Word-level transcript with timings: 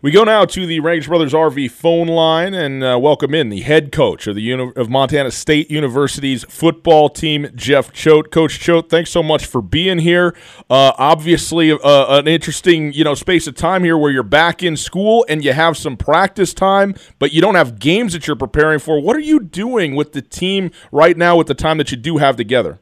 We 0.00 0.12
go 0.12 0.22
now 0.22 0.44
to 0.44 0.64
the 0.64 0.78
Range 0.78 1.08
Brothers 1.08 1.32
RV 1.32 1.72
phone 1.72 2.06
line 2.06 2.54
and 2.54 2.84
uh, 2.84 2.96
welcome 3.02 3.34
in 3.34 3.48
the 3.48 3.62
head 3.62 3.90
coach 3.90 4.28
of 4.28 4.36
the 4.36 4.42
Uni- 4.42 4.72
of 4.76 4.88
Montana 4.88 5.32
State 5.32 5.72
University's 5.72 6.44
football 6.44 7.08
team, 7.08 7.48
Jeff 7.56 7.92
Choate. 7.92 8.30
Coach 8.30 8.60
Choate, 8.60 8.88
thanks 8.88 9.10
so 9.10 9.24
much 9.24 9.44
for 9.44 9.60
being 9.60 9.98
here. 9.98 10.36
Uh, 10.70 10.92
obviously, 10.98 11.72
uh, 11.72 12.16
an 12.16 12.28
interesting 12.28 12.92
you 12.92 13.02
know 13.02 13.14
space 13.14 13.48
of 13.48 13.56
time 13.56 13.82
here 13.82 13.98
where 13.98 14.12
you're 14.12 14.22
back 14.22 14.62
in 14.62 14.76
school 14.76 15.26
and 15.28 15.42
you 15.42 15.52
have 15.52 15.76
some 15.76 15.96
practice 15.96 16.54
time, 16.54 16.94
but 17.18 17.32
you 17.32 17.40
don't 17.40 17.56
have 17.56 17.80
games 17.80 18.12
that 18.12 18.28
you're 18.28 18.36
preparing 18.36 18.78
for. 18.78 19.00
What 19.00 19.16
are 19.16 19.20
you 19.20 19.40
doing 19.40 19.96
with 19.96 20.12
the 20.12 20.22
team 20.22 20.70
right 20.92 21.16
now 21.16 21.36
with 21.36 21.48
the 21.48 21.54
time 21.54 21.76
that 21.78 21.90
you 21.90 21.96
do 21.96 22.18
have 22.18 22.36
together? 22.36 22.78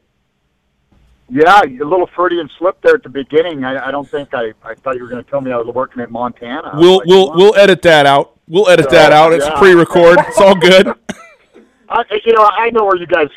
Yeah, 1.29 1.61
a 1.61 1.83
little 1.83 2.07
Freudian 2.15 2.49
slip 2.57 2.81
there 2.81 2.95
at 2.95 3.03
the 3.03 3.09
beginning. 3.09 3.65
I, 3.65 3.87
I 3.87 3.91
don't 3.91 4.09
think 4.09 4.33
I, 4.33 4.53
I 4.63 4.75
thought 4.75 4.95
you 4.95 5.03
were 5.03 5.09
going 5.09 5.23
to 5.23 5.29
tell 5.29 5.41
me 5.41 5.51
I 5.51 5.57
was 5.57 5.67
working 5.73 6.01
at 6.01 6.09
Montana. 6.09 6.71
We'll 6.75 6.99
like, 6.99 7.07
we'll 7.07 7.35
we'll 7.35 7.55
edit 7.55 7.81
that 7.81 8.05
out. 8.05 8.37
We'll 8.47 8.69
edit 8.69 8.85
so, 8.85 8.91
that 8.91 9.11
out. 9.11 9.33
It's 9.33 9.45
yeah. 9.45 9.59
pre-record. 9.59 10.19
It's 10.19 10.39
all 10.39 10.55
good. 10.55 10.87
I, 11.89 12.03
you 12.25 12.33
know, 12.33 12.49
I 12.51 12.69
know 12.69 12.85
where 12.85 12.97
you 12.97 13.07
guys 13.07 13.27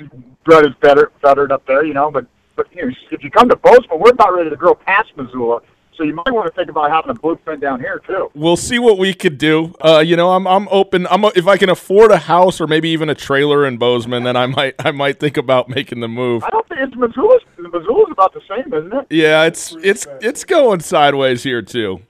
bread 0.44 0.66
is 0.66 0.74
better 0.80 1.10
fettered 1.20 1.50
up 1.50 1.66
there. 1.66 1.84
You 1.84 1.94
know, 1.94 2.10
but 2.10 2.26
but 2.54 2.66
you 2.74 2.86
know, 2.86 2.92
if 3.10 3.24
you 3.24 3.30
come 3.30 3.48
to 3.48 3.56
Bozeman, 3.56 3.98
we're 3.98 4.10
about 4.10 4.34
ready 4.34 4.50
to 4.50 4.56
grow 4.56 4.74
past 4.74 5.08
Missoula. 5.16 5.60
So 6.00 6.04
you 6.06 6.14
might 6.14 6.30
want 6.30 6.46
to 6.46 6.52
think 6.54 6.70
about 6.70 6.90
having 6.90 7.10
a 7.10 7.14
blueprint 7.14 7.60
down 7.60 7.78
here 7.78 8.00
too. 8.06 8.30
We'll 8.32 8.56
see 8.56 8.78
what 8.78 8.96
we 8.96 9.12
could 9.12 9.36
do. 9.36 9.74
Uh, 9.84 9.98
you 9.98 10.16
know, 10.16 10.30
I'm 10.30 10.46
I'm 10.46 10.66
open. 10.70 11.06
I'm 11.10 11.22
if 11.36 11.46
I 11.46 11.58
can 11.58 11.68
afford 11.68 12.10
a 12.10 12.16
house 12.16 12.58
or 12.58 12.66
maybe 12.66 12.88
even 12.88 13.10
a 13.10 13.14
trailer 13.14 13.66
in 13.66 13.76
Bozeman, 13.76 14.22
then 14.22 14.34
I 14.34 14.46
might 14.46 14.76
I 14.78 14.92
might 14.92 15.20
think 15.20 15.36
about 15.36 15.68
making 15.68 16.00
the 16.00 16.08
move. 16.08 16.42
I 16.42 16.48
don't 16.48 16.66
think 16.68 16.80
it's 16.80 16.96
Missoula's. 16.96 17.42
Missoula's 17.58 18.08
about 18.10 18.32
the 18.32 18.40
same, 18.48 18.72
isn't 18.72 18.94
it? 18.94 19.08
Yeah, 19.10 19.44
it's 19.44 19.76
it's 19.82 20.06
it's 20.22 20.42
going 20.42 20.80
sideways 20.80 21.42
here 21.42 21.60
too. 21.60 22.00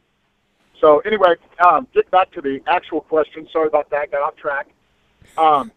So 0.80 1.00
anyway, 1.00 1.34
um, 1.58 1.88
get 1.92 2.08
back 2.12 2.30
to 2.34 2.40
the 2.40 2.60
actual 2.68 3.00
question. 3.00 3.48
Sorry 3.52 3.66
about 3.66 3.90
that. 3.90 4.12
Got 4.12 4.22
off 4.22 4.36
track. 4.36 4.68
Um, 5.36 5.72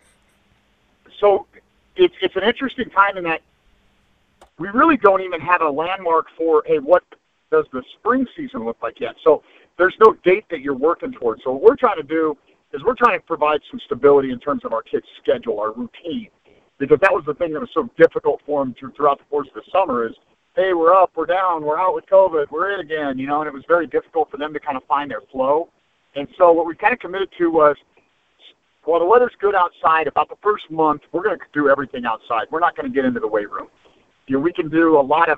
so 1.19 1.47
it's 1.95 2.13
it's 2.21 2.35
an 2.35 2.43
interesting 2.43 2.91
time 2.91 3.17
in 3.17 3.23
that 3.23 3.41
we 4.59 4.67
really 4.67 4.97
don't 4.97 5.21
even 5.21 5.41
have 5.41 5.63
a 5.63 5.69
landmark 5.71 6.27
for 6.37 6.63
a 6.69 6.77
what 6.77 7.03
does 7.53 7.65
the 7.71 7.83
spring 7.99 8.25
season 8.35 8.65
look 8.65 8.77
like 8.81 8.99
yet? 8.99 9.15
So 9.23 9.43
there's 9.77 9.95
no 9.99 10.15
date 10.25 10.45
that 10.49 10.61
you're 10.61 10.75
working 10.75 11.11
towards. 11.13 11.43
So 11.43 11.51
what 11.51 11.61
we're 11.61 11.75
trying 11.75 11.97
to 11.97 12.03
do 12.03 12.35
is 12.73 12.81
we're 12.83 12.95
trying 12.95 13.19
to 13.19 13.25
provide 13.25 13.61
some 13.69 13.79
stability 13.85 14.31
in 14.31 14.39
terms 14.39 14.65
of 14.65 14.73
our 14.73 14.81
kids' 14.81 15.05
schedule, 15.21 15.59
our 15.59 15.71
routine, 15.71 16.29
because 16.79 16.97
that 17.01 17.13
was 17.13 17.23
the 17.27 17.35
thing 17.35 17.53
that 17.53 17.59
was 17.59 17.69
so 17.73 17.87
difficult 17.95 18.41
for 18.45 18.65
them 18.65 18.75
throughout 18.95 19.19
the 19.19 19.25
course 19.25 19.47
of 19.47 19.53
the 19.53 19.71
summer 19.71 20.07
is, 20.07 20.13
hey, 20.55 20.73
we're 20.73 20.93
up, 20.93 21.11
we're 21.15 21.27
down, 21.27 21.63
we're 21.63 21.79
out 21.79 21.93
with 21.93 22.05
COVID, 22.07 22.49
we're 22.49 22.73
in 22.73 22.79
again, 22.79 23.17
you 23.17 23.27
know, 23.27 23.41
and 23.41 23.47
it 23.47 23.53
was 23.53 23.63
very 23.67 23.85
difficult 23.87 24.29
for 24.31 24.37
them 24.37 24.53
to 24.53 24.59
kind 24.59 24.77
of 24.77 24.83
find 24.85 25.09
their 25.09 25.21
flow. 25.31 25.69
And 26.15 26.27
so 26.37 26.51
what 26.51 26.65
we 26.65 26.75
kind 26.75 26.93
of 26.93 26.99
committed 26.99 27.29
to 27.37 27.49
was, 27.49 27.75
while 28.85 28.99
the 28.99 29.05
weather's 29.05 29.33
good 29.39 29.55
outside, 29.55 30.07
about 30.07 30.29
the 30.29 30.35
first 30.43 30.69
month, 30.69 31.01
we're 31.11 31.23
going 31.23 31.37
to 31.37 31.45
do 31.53 31.69
everything 31.69 32.05
outside. 32.05 32.47
We're 32.51 32.59
not 32.59 32.75
going 32.75 32.91
to 32.91 32.93
get 32.93 33.05
into 33.05 33.19
the 33.19 33.27
weight 33.27 33.49
room. 33.49 33.67
You 34.27 34.37
know, 34.37 34.41
we 34.41 34.53
can 34.53 34.69
do 34.69 34.99
a 34.99 35.01
lot 35.01 35.29
of 35.29 35.37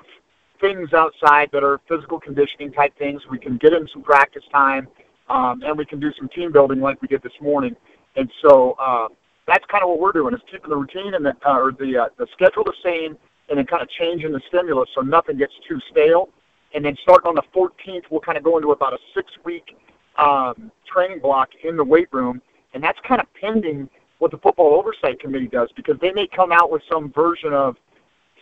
things 0.60 0.92
outside 0.92 1.50
that 1.52 1.62
are 1.62 1.80
physical 1.88 2.20
conditioning 2.20 2.72
type 2.72 2.96
things. 2.98 3.22
We 3.30 3.38
can 3.38 3.56
get 3.58 3.72
in 3.72 3.86
some 3.92 4.02
practice 4.02 4.44
time, 4.52 4.88
um, 5.28 5.62
and 5.64 5.76
we 5.76 5.84
can 5.84 6.00
do 6.00 6.12
some 6.18 6.28
team 6.28 6.52
building 6.52 6.80
like 6.80 7.00
we 7.02 7.08
did 7.08 7.22
this 7.22 7.32
morning. 7.40 7.76
And 8.16 8.30
so 8.42 8.76
uh, 8.80 9.08
that's 9.46 9.64
kind 9.66 9.82
of 9.82 9.90
what 9.90 10.00
we're 10.00 10.12
doing 10.12 10.34
is 10.34 10.40
keeping 10.50 10.70
the 10.70 10.76
routine 10.76 11.14
and 11.14 11.24
the 11.24 11.34
uh, 11.46 11.58
or 11.58 11.72
the 11.72 11.98
uh, 11.98 12.08
the 12.18 12.26
schedule 12.32 12.64
the 12.64 12.74
same, 12.84 13.16
and 13.48 13.58
then 13.58 13.66
kind 13.66 13.82
of 13.82 13.88
changing 13.90 14.32
the 14.32 14.40
stimulus 14.48 14.88
so 14.94 15.02
nothing 15.02 15.38
gets 15.38 15.52
too 15.68 15.78
stale. 15.90 16.28
And 16.74 16.84
then 16.84 16.96
starting 17.02 17.28
on 17.28 17.36
the 17.36 17.44
14th, 17.54 18.02
we'll 18.10 18.20
kind 18.20 18.36
of 18.36 18.44
go 18.44 18.56
into 18.58 18.72
about 18.72 18.92
a 18.92 18.98
six-week 19.14 19.76
um, 20.18 20.70
training 20.86 21.20
block 21.20 21.48
in 21.62 21.76
the 21.76 21.84
weight 21.84 22.08
room, 22.12 22.42
and 22.74 22.82
that's 22.82 22.98
kind 23.06 23.20
of 23.20 23.26
pending 23.40 23.88
what 24.18 24.30
the 24.30 24.38
football 24.38 24.74
oversight 24.74 25.20
committee 25.20 25.46
does 25.46 25.70
because 25.76 25.96
they 26.00 26.12
may 26.12 26.26
come 26.26 26.52
out 26.52 26.70
with 26.70 26.82
some 26.90 27.12
version 27.12 27.52
of 27.52 27.76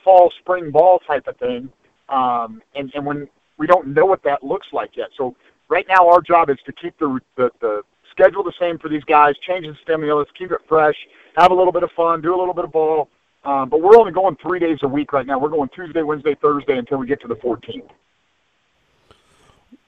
fall 0.03 0.33
spring 0.41 0.71
ball 0.71 1.00
type 1.06 1.27
of 1.27 1.37
thing 1.37 1.71
um, 2.09 2.62
and, 2.75 2.92
and 2.94 3.06
when 3.06 3.28
we 3.59 3.66
don't 3.66 3.88
know 3.88 4.06
what 4.06 4.22
that 4.25 4.42
looks 4.42 4.66
like 4.72 4.97
yet. 4.97 5.09
So 5.16 5.34
right 5.69 5.87
now 5.88 6.09
our 6.09 6.20
job 6.20 6.50
is 6.50 6.59
to 6.66 6.72
keep 6.72 6.98
the, 6.98 7.20
the, 7.37 7.50
the 7.60 7.82
schedule 8.10 8.42
the 8.42 8.53
same 8.59 8.78
for 8.78 8.88
these 8.88 9.04
guys, 9.04 9.34
change 9.47 9.66
the 9.66 9.76
stimulus, 9.82 10.28
keep 10.38 10.50
it 10.50 10.60
fresh, 10.69 10.97
have 11.37 11.50
a 11.50 11.54
little 11.54 11.72
bit 11.72 11.82
of 11.82 11.91
fun, 11.93 12.20
do 12.20 12.34
a 12.34 12.38
little 12.38 12.54
bit 12.54 12.64
of 12.64 12.72
ball. 12.72 13.09
Um, 13.44 13.69
but 13.69 13.82
we're 13.82 13.97
only 13.97 14.12
going 14.12 14.37
three 14.37 14.59
days 14.59 14.78
a 14.82 14.88
week 14.88 15.12
right 15.12 15.26
now. 15.26 15.38
We're 15.38 15.50
going 15.50 15.69
Tuesday, 15.75 16.03
Wednesday, 16.03 16.34
Thursday 16.41 16.78
until 16.78 16.98
we 16.98 17.06
get 17.06 17.20
to 17.22 17.28
the 17.28 17.37
14th. 17.37 17.91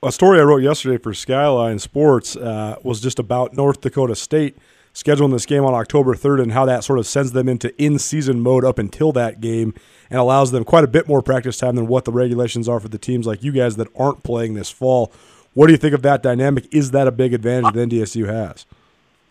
A 0.02 0.12
story 0.12 0.38
I 0.40 0.42
wrote 0.42 0.62
yesterday 0.62 0.98
for 0.98 1.14
Skyline 1.14 1.78
Sports 1.78 2.36
uh, 2.36 2.76
was 2.82 3.00
just 3.00 3.18
about 3.18 3.54
North 3.54 3.80
Dakota 3.80 4.14
State 4.14 4.58
scheduling 4.96 5.30
this 5.30 5.44
game 5.44 5.62
on 5.62 5.74
October 5.74 6.14
3rd 6.14 6.42
and 6.42 6.52
how 6.52 6.64
that 6.64 6.82
sort 6.82 6.98
of 6.98 7.06
sends 7.06 7.32
them 7.32 7.50
into 7.50 7.70
in 7.80 7.98
season 7.98 8.40
mode 8.40 8.64
up 8.64 8.78
until 8.78 9.12
that 9.12 9.42
game 9.42 9.74
and 10.08 10.18
allows 10.18 10.52
them 10.52 10.64
quite 10.64 10.84
a 10.84 10.88
bit 10.88 11.06
more 11.06 11.20
practice 11.20 11.58
time 11.58 11.76
than 11.76 11.86
what 11.86 12.06
the 12.06 12.12
regulations 12.12 12.66
are 12.66 12.80
for 12.80 12.88
the 12.88 12.96
teams 12.96 13.26
like 13.26 13.44
you 13.44 13.52
guys 13.52 13.76
that 13.76 13.88
aren't 13.94 14.22
playing 14.22 14.54
this 14.54 14.70
fall. 14.70 15.12
What 15.52 15.66
do 15.66 15.72
you 15.72 15.76
think 15.76 15.92
of 15.92 16.00
that 16.02 16.22
dynamic? 16.22 16.66
Is 16.72 16.92
that 16.92 17.06
a 17.06 17.12
big 17.12 17.34
advantage 17.34 17.74
that 17.74 17.88
NDSU 17.90 18.26
has? 18.26 18.64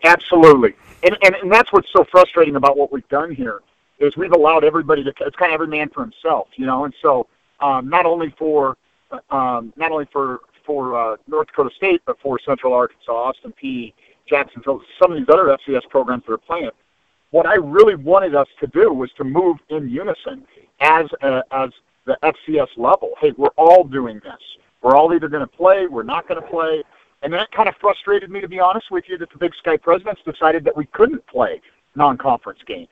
Absolutely. 0.04 0.74
And, 1.02 1.18
and, 1.24 1.34
and 1.34 1.52
that's 1.52 1.72
what's 1.72 1.88
so 1.92 2.04
frustrating 2.12 2.54
about 2.54 2.76
what 2.76 2.92
we've 2.92 3.08
done 3.08 3.34
here 3.34 3.60
is 3.98 4.16
we've 4.16 4.32
allowed 4.32 4.62
everybody 4.62 5.02
to, 5.02 5.12
it's 5.20 5.36
kind 5.36 5.50
of 5.50 5.54
every 5.54 5.66
man 5.66 5.88
for 5.88 6.02
himself, 6.02 6.46
you 6.54 6.66
know, 6.66 6.84
and 6.84 6.94
so 7.02 7.26
um, 7.58 7.88
not 7.88 8.06
only 8.06 8.32
for, 8.38 8.76
um, 9.30 9.72
not 9.76 9.90
only 9.90 10.06
for, 10.12 10.40
for 10.64 10.96
uh, 10.96 11.16
North 11.26 11.48
Dakota 11.48 11.70
State, 11.74 12.02
but 12.06 12.20
for 12.20 12.38
Central 12.38 12.72
Arkansas, 12.72 13.12
Austin 13.12 13.52
Peay, 13.60 13.92
Jacksonville, 14.28 14.82
some 15.00 15.12
of 15.12 15.18
these 15.18 15.28
other 15.28 15.56
FCS 15.66 15.88
programs 15.88 16.24
that 16.26 16.32
are 16.32 16.38
playing. 16.38 16.70
What 17.30 17.46
I 17.46 17.54
really 17.54 17.96
wanted 17.96 18.34
us 18.34 18.48
to 18.60 18.66
do 18.68 18.92
was 18.92 19.10
to 19.18 19.24
move 19.24 19.56
in 19.68 19.88
unison 19.88 20.46
as 20.80 21.06
a, 21.22 21.42
as 21.52 21.70
the 22.04 22.16
FCS 22.22 22.68
level. 22.76 23.10
Hey, 23.20 23.32
we're 23.36 23.48
all 23.56 23.84
doing 23.84 24.20
this. 24.22 24.40
We're 24.82 24.96
all 24.96 25.12
either 25.12 25.28
going 25.28 25.46
to 25.46 25.56
play, 25.56 25.86
we're 25.86 26.04
not 26.04 26.28
going 26.28 26.40
to 26.40 26.48
play, 26.48 26.82
and 27.22 27.32
that 27.32 27.50
kind 27.50 27.68
of 27.68 27.74
frustrated 27.80 28.30
me, 28.30 28.40
to 28.40 28.48
be 28.48 28.60
honest 28.60 28.90
with 28.90 29.04
you, 29.08 29.18
that 29.18 29.30
the 29.32 29.38
Big 29.38 29.52
Sky 29.56 29.76
presidents 29.76 30.20
decided 30.24 30.64
that 30.64 30.76
we 30.76 30.86
couldn't 30.86 31.26
play 31.26 31.60
non-conference 31.96 32.60
games 32.66 32.88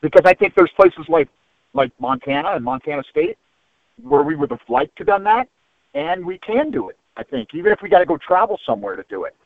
because 0.00 0.22
I 0.24 0.34
think 0.34 0.54
there's 0.54 0.72
places 0.76 1.06
like 1.08 1.28
like 1.72 1.92
Montana 2.00 2.50
and 2.50 2.64
Montana 2.64 3.02
State 3.08 3.38
where 4.02 4.22
we 4.22 4.34
would 4.34 4.50
have 4.50 4.60
liked 4.68 4.96
to 4.96 5.04
done 5.04 5.22
that, 5.24 5.48
and 5.94 6.24
we 6.24 6.38
can 6.38 6.70
do 6.70 6.88
it. 6.88 6.98
I 7.16 7.22
think 7.22 7.54
even 7.54 7.70
if 7.70 7.80
we 7.80 7.88
got 7.88 8.00
to 8.00 8.06
go 8.06 8.16
travel 8.16 8.58
somewhere 8.66 8.96
to 8.96 9.04
do 9.08 9.24
it 9.24 9.36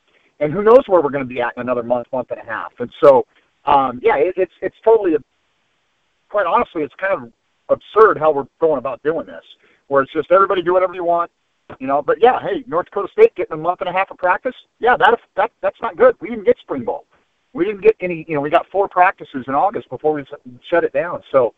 and 0.41 0.53
who 0.53 0.62
knows 0.62 0.83
where 0.87 1.00
we're 1.03 1.11
going 1.11 1.25
to 1.25 1.28
be 1.28 1.41
at 1.41 1.53
in 1.56 1.62
another 1.62 1.83
month, 1.83 2.06
month 2.12 2.31
and 2.31 2.41
a 2.41 2.45
half. 2.45 2.72
And 2.78 2.91
so, 3.03 3.25
um, 3.65 4.00
yeah, 4.03 4.17
it, 4.17 4.34
it's 4.37 4.53
it's 4.61 4.77
totally, 4.84 5.17
quite 6.28 6.47
honestly, 6.47 6.83
it's 6.83 6.95
kind 6.97 7.15
of 7.15 7.33
absurd 7.69 8.19
how 8.19 8.33
we're 8.33 8.47
going 8.61 8.78
about 8.78 9.03
doing 9.03 9.27
this, 9.27 9.45
where 9.89 10.03
it's 10.03 10.12
just 10.12 10.31
everybody 10.31 10.62
do 10.62 10.72
whatever 10.72 10.95
you 10.95 11.05
want, 11.05 11.31
you 11.78 11.87
know. 11.87 12.03
But 12.03 12.21
yeah, 12.21 12.41
hey, 12.41 12.65
North 12.67 12.87
Dakota 12.87 13.09
State 13.12 13.34
getting 13.34 13.55
a 13.55 13.56
month 13.56 13.81
and 13.81 13.89
a 13.89 13.93
half 13.93 14.11
of 14.11 14.19
practice, 14.19 14.55
yeah, 14.81 14.97
that 14.97 15.19
that 15.37 15.50
that's 15.62 15.81
not 15.81 15.97
good. 15.97 16.17
We 16.21 16.31
didn't 16.31 16.45
get 16.45 16.59
spring 16.59 16.84
ball. 16.84 17.06
We 17.53 17.65
didn't 17.65 17.83
get 17.83 17.95
any, 18.01 18.25
you 18.28 18.34
know, 18.34 18.41
we 18.41 18.51
got 18.51 18.66
four 18.71 18.89
practices 18.89 19.45
in 19.47 19.55
August 19.55 19.89
before 19.89 20.12
we 20.12 20.25
shut 20.69 20.83
it 20.83 20.93
down. 20.93 21.22
So 21.31 21.55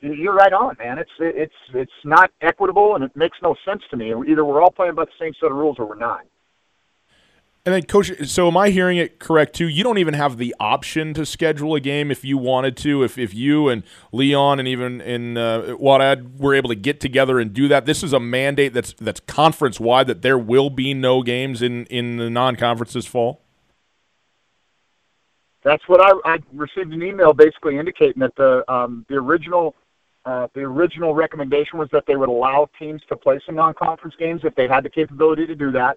you're 0.00 0.34
right 0.34 0.52
on, 0.52 0.76
man. 0.78 0.98
It's 0.98 1.10
it's 1.18 1.54
it's 1.74 1.92
not 2.04 2.30
equitable 2.40 2.94
and 2.94 3.04
it 3.04 3.16
makes 3.16 3.38
no 3.42 3.56
sense 3.64 3.82
to 3.90 3.96
me. 3.96 4.14
Either 4.28 4.44
we're 4.44 4.62
all 4.62 4.70
playing 4.70 4.94
by 4.94 5.04
the 5.04 5.10
same 5.18 5.32
set 5.40 5.50
of 5.50 5.56
rules 5.56 5.76
or 5.78 5.86
we're 5.86 5.96
not. 5.96 6.24
And 7.64 7.72
then, 7.72 7.84
coach. 7.84 8.10
So, 8.26 8.48
am 8.48 8.56
I 8.56 8.70
hearing 8.70 8.98
it 8.98 9.20
correct 9.20 9.54
too? 9.54 9.68
You 9.68 9.84
don't 9.84 9.98
even 9.98 10.14
have 10.14 10.36
the 10.36 10.52
option 10.58 11.14
to 11.14 11.24
schedule 11.24 11.76
a 11.76 11.80
game 11.80 12.10
if 12.10 12.24
you 12.24 12.36
wanted 12.36 12.76
to. 12.78 13.04
If 13.04 13.16
if 13.18 13.32
you 13.34 13.68
and 13.68 13.84
Leon 14.10 14.58
and 14.58 14.66
even 14.66 15.00
in 15.00 15.36
uh, 15.36 15.76
Wadad 15.80 16.40
were 16.40 16.54
able 16.56 16.70
to 16.70 16.74
get 16.74 16.98
together 16.98 17.38
and 17.38 17.52
do 17.54 17.68
that, 17.68 17.86
this 17.86 18.02
is 18.02 18.12
a 18.12 18.18
mandate 18.18 18.74
that's 18.74 18.94
that's 18.94 19.20
conference 19.20 19.78
wide 19.78 20.08
that 20.08 20.22
there 20.22 20.38
will 20.38 20.70
be 20.70 20.92
no 20.92 21.22
games 21.22 21.62
in 21.62 21.86
in 21.86 22.16
the 22.16 22.28
non 22.28 22.56
conference 22.56 22.94
this 22.94 23.06
fall. 23.06 23.42
That's 25.62 25.88
what 25.88 26.00
I, 26.00 26.32
I 26.32 26.38
received 26.52 26.92
an 26.92 27.00
email 27.00 27.32
basically 27.32 27.78
indicating 27.78 28.18
that 28.18 28.34
the 28.34 28.64
um, 28.66 29.06
the 29.08 29.14
original 29.14 29.76
uh, 30.24 30.48
the 30.52 30.62
original 30.62 31.14
recommendation 31.14 31.78
was 31.78 31.88
that 31.92 32.06
they 32.08 32.16
would 32.16 32.28
allow 32.28 32.68
teams 32.76 33.02
to 33.08 33.14
play 33.14 33.38
some 33.46 33.54
non 33.54 33.74
conference 33.74 34.16
games 34.18 34.40
if 34.42 34.56
they 34.56 34.66
had 34.66 34.82
the 34.82 34.90
capability 34.90 35.46
to 35.46 35.54
do 35.54 35.70
that 35.70 35.96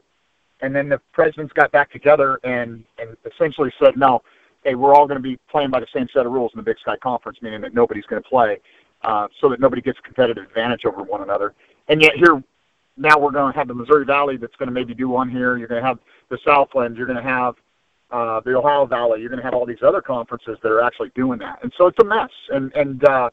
and 0.62 0.75
then 0.75 0.90
the 0.90 1.00
presidents 1.13 1.54
got 1.54 1.72
back 1.72 1.92
together 1.92 2.40
and 2.44 2.84
and 2.98 3.16
essentially 3.31 3.72
said, 3.80 3.98
no, 3.98 4.22
hey, 4.63 4.75
we're 4.75 4.94
all 4.94 5.07
going 5.07 5.22
to 5.22 5.24
be 5.24 5.38
playing 5.50 5.69
by 5.69 5.80
the 5.80 5.88
same 5.94 6.07
set 6.13 6.25
of 6.25 6.31
rules 6.31 6.52
in 6.54 6.57
the 6.57 6.63
Big 6.63 6.78
Sky 6.80 6.96
Conference, 7.02 7.38
meaning 7.42 7.62
that 7.62 7.74
nobody's 7.74 8.06
going 8.06 8.22
to 8.22 8.28
play, 8.28 8.60
uh, 9.04 9.28
so 9.40 9.50
that 9.50 9.60
nobody 9.60 9.81
gets 9.81 10.00
competitive 10.04 10.44
advantage 10.44 10.86
over 10.86 11.04
one 11.04 11.22
another. 11.22 11.54
And 11.88 12.02
yet 12.02 12.13
here, 12.16 12.44
now 12.98 13.19
we're 13.19 13.31
going 13.31 13.54
to 13.54 13.60
have 13.60 13.68
the 13.68 13.75
Missouri 13.75 14.06
Valley 14.06 14.38
that's 14.38 14.56
going 14.56 14.68
to 14.68 14.74
maybe 14.74 14.94
do 14.94 15.10
one 15.10 15.30
here. 15.30 15.57
You're 15.57 15.68
going 15.68 15.81
to 15.81 15.88
have 15.88 16.00
the 16.30 16.40
Southland. 16.46 16.98
You're 16.98 17.06
going 17.06 17.22
to 17.24 17.30
have 17.30 17.56
uh, 18.12 18.40
the 18.46 18.56
Ohio 18.56 18.86
Valley. 18.86 19.19
You're 19.19 19.30
going 19.30 19.42
to 19.42 19.46
have 19.46 19.54
all 19.54 19.66
these 19.66 19.84
other 19.86 20.01
conferences 20.01 20.58
that 20.63 20.72
are 20.72 20.81
actually 20.81 21.12
doing 21.16 21.40
that. 21.40 21.60
And 21.62 21.72
so 21.78 21.88
it's 21.88 22.00
a 22.00 22.06
mess, 22.06 22.30
and 22.50 22.74
and 22.74 23.04
uh, 23.06 23.30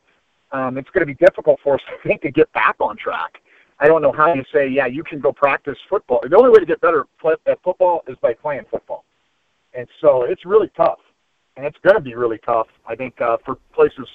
um, 0.52 0.76
it's 0.76 0.90
going 0.90 1.06
to 1.06 1.06
be 1.06 1.14
difficult 1.14 1.60
for 1.62 1.74
us, 1.74 1.80
I 1.88 2.06
think, 2.06 2.22
to 2.22 2.30
get 2.30 2.52
back 2.52 2.76
on 2.80 2.96
track. 2.96 3.40
I 3.82 3.88
don't 3.88 4.00
know 4.00 4.12
how 4.12 4.32
you 4.32 4.44
say, 4.54 4.68
yeah, 4.68 4.86
you 4.86 5.02
can 5.02 5.18
go 5.18 5.32
practice 5.32 5.76
football. 5.90 6.20
The 6.22 6.36
only 6.36 6.50
way 6.50 6.60
to 6.60 6.66
get 6.66 6.80
better 6.80 7.04
at 7.46 7.60
football 7.64 8.04
is 8.06 8.16
by 8.22 8.32
playing 8.32 8.62
football. 8.70 9.04
And 9.74 9.88
so 10.00 10.22
it's 10.22 10.46
really 10.46 10.70
tough. 10.76 11.00
And 11.56 11.66
it's 11.66 11.76
going 11.82 11.96
to 11.96 12.00
be 12.00 12.14
really 12.14 12.38
tough, 12.38 12.68
I 12.86 12.94
think, 12.94 13.20
uh, 13.20 13.38
for 13.44 13.56
places 13.74 14.06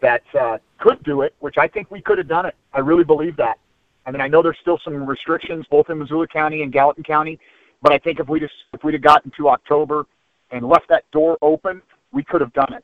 that 0.00 0.22
uh, 0.40 0.56
could 0.80 1.02
do 1.02 1.20
it, 1.20 1.34
which 1.40 1.58
I 1.58 1.68
think 1.68 1.90
we 1.90 2.00
could 2.00 2.16
have 2.16 2.26
done 2.26 2.46
it. 2.46 2.56
I 2.72 2.78
really 2.78 3.04
believe 3.04 3.36
that. 3.36 3.58
I 4.06 4.12
mean, 4.12 4.22
I 4.22 4.28
know 4.28 4.42
there's 4.42 4.56
still 4.62 4.80
some 4.82 5.04
restrictions 5.04 5.66
both 5.70 5.90
in 5.90 5.98
Missoula 5.98 6.26
County 6.26 6.62
and 6.62 6.72
Gallatin 6.72 7.04
County, 7.04 7.38
but 7.82 7.92
I 7.92 7.98
think 7.98 8.18
if 8.18 8.30
we 8.30 8.40
just 8.40 8.54
if 8.72 8.82
we'd 8.82 8.94
have 8.94 9.02
gotten 9.02 9.30
to 9.36 9.50
October 9.50 10.06
and 10.52 10.66
left 10.66 10.88
that 10.88 11.04
door 11.12 11.36
open, 11.42 11.82
we 12.12 12.24
could 12.24 12.40
have 12.40 12.52
done 12.54 12.72
it. 12.72 12.82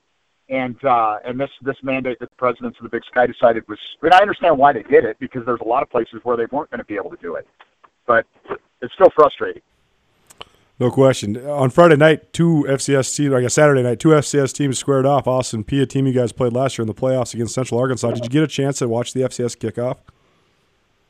And 0.51 0.83
uh, 0.83 1.19
and 1.27 1.39
this 1.39 1.51
this 1.63 1.77
mandate 1.83 2.19
that 2.21 2.31
the 2.31 2.37
presidents 2.37 2.79
of 2.79 2.85
the 2.85 2.89
Big 2.89 3.03
Sky 3.11 3.27
decided 3.27 3.69
was, 3.69 3.79
I 4.03 4.07
mean, 4.07 4.13
I 4.15 4.19
understand 4.19 4.57
why 4.57 4.73
they 4.73 4.83
did 4.83 5.05
it 5.05 5.19
because 5.19 5.45
there's 5.45 5.61
a 5.61 5.69
lot 5.69 5.83
of 5.83 5.91
places 5.91 6.21
where 6.23 6.37
they 6.37 6.47
weren't 6.51 6.71
going 6.71 6.79
to 6.79 6.85
be 6.85 6.95
able 6.95 7.11
to 7.11 7.19
do 7.21 7.35
it, 7.35 7.47
but 8.07 8.25
it's 8.81 8.95
still 8.95 9.11
frustrating. 9.15 9.63
No 10.81 10.91
question. 10.93 11.37
On 11.45 11.71
Friday 11.71 11.97
night, 11.97 12.33
two 12.33 12.65
FCS 12.69 13.15
teams, 13.17 13.35
I 13.35 13.41
guess 13.41 13.55
Saturday 13.55 13.83
night, 13.83 13.99
two 13.99 14.11
FCS 14.11 14.55
teams 14.55 14.79
squared 14.79 15.07
off. 15.07 15.27
Austin 15.27 15.65
Peay, 15.65 15.83
a 15.83 15.87
team 15.87 16.07
you 16.07 16.13
guys 16.13 16.31
played 16.31 16.53
last 16.53 16.79
year 16.79 16.85
in 16.85 16.87
the 16.87 16.95
playoffs 16.95 17.35
against 17.35 17.53
Central 17.55 17.81
Arkansas. 17.81 18.13
Did 18.13 18.25
you 18.25 18.31
get 18.31 18.45
a 18.45 18.47
chance 18.47 18.79
to 18.79 18.89
watch 18.89 19.13
the 19.13 19.23
FCS 19.23 19.57
kickoff? 19.57 19.99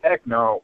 Heck 0.03 0.27
no. 0.27 0.63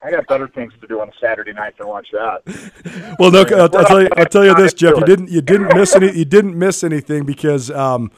I 0.00 0.12
got 0.12 0.26
better 0.28 0.46
things 0.46 0.72
to 0.80 0.86
do 0.86 1.00
on 1.00 1.08
a 1.08 1.12
Saturday 1.20 1.52
night 1.52 1.76
than 1.76 1.88
watch 1.88 2.08
that. 2.12 3.16
well, 3.18 3.32
no, 3.32 3.40
I'll, 3.40 3.62
I'll, 3.76 3.84
tell 3.84 4.02
you. 4.02 4.08
I'll 4.16 4.26
tell 4.26 4.44
you 4.44 4.54
this, 4.54 4.72
Jeff. 4.72 4.96
You 4.96 5.04
didn't. 5.04 5.28
You 5.28 5.40
didn't 5.40 5.74
miss 5.74 5.94
any. 5.96 6.16
You 6.16 6.24
didn't 6.24 6.56
miss 6.56 6.84
anything 6.84 7.24
because 7.24 7.70
um, 7.72 8.12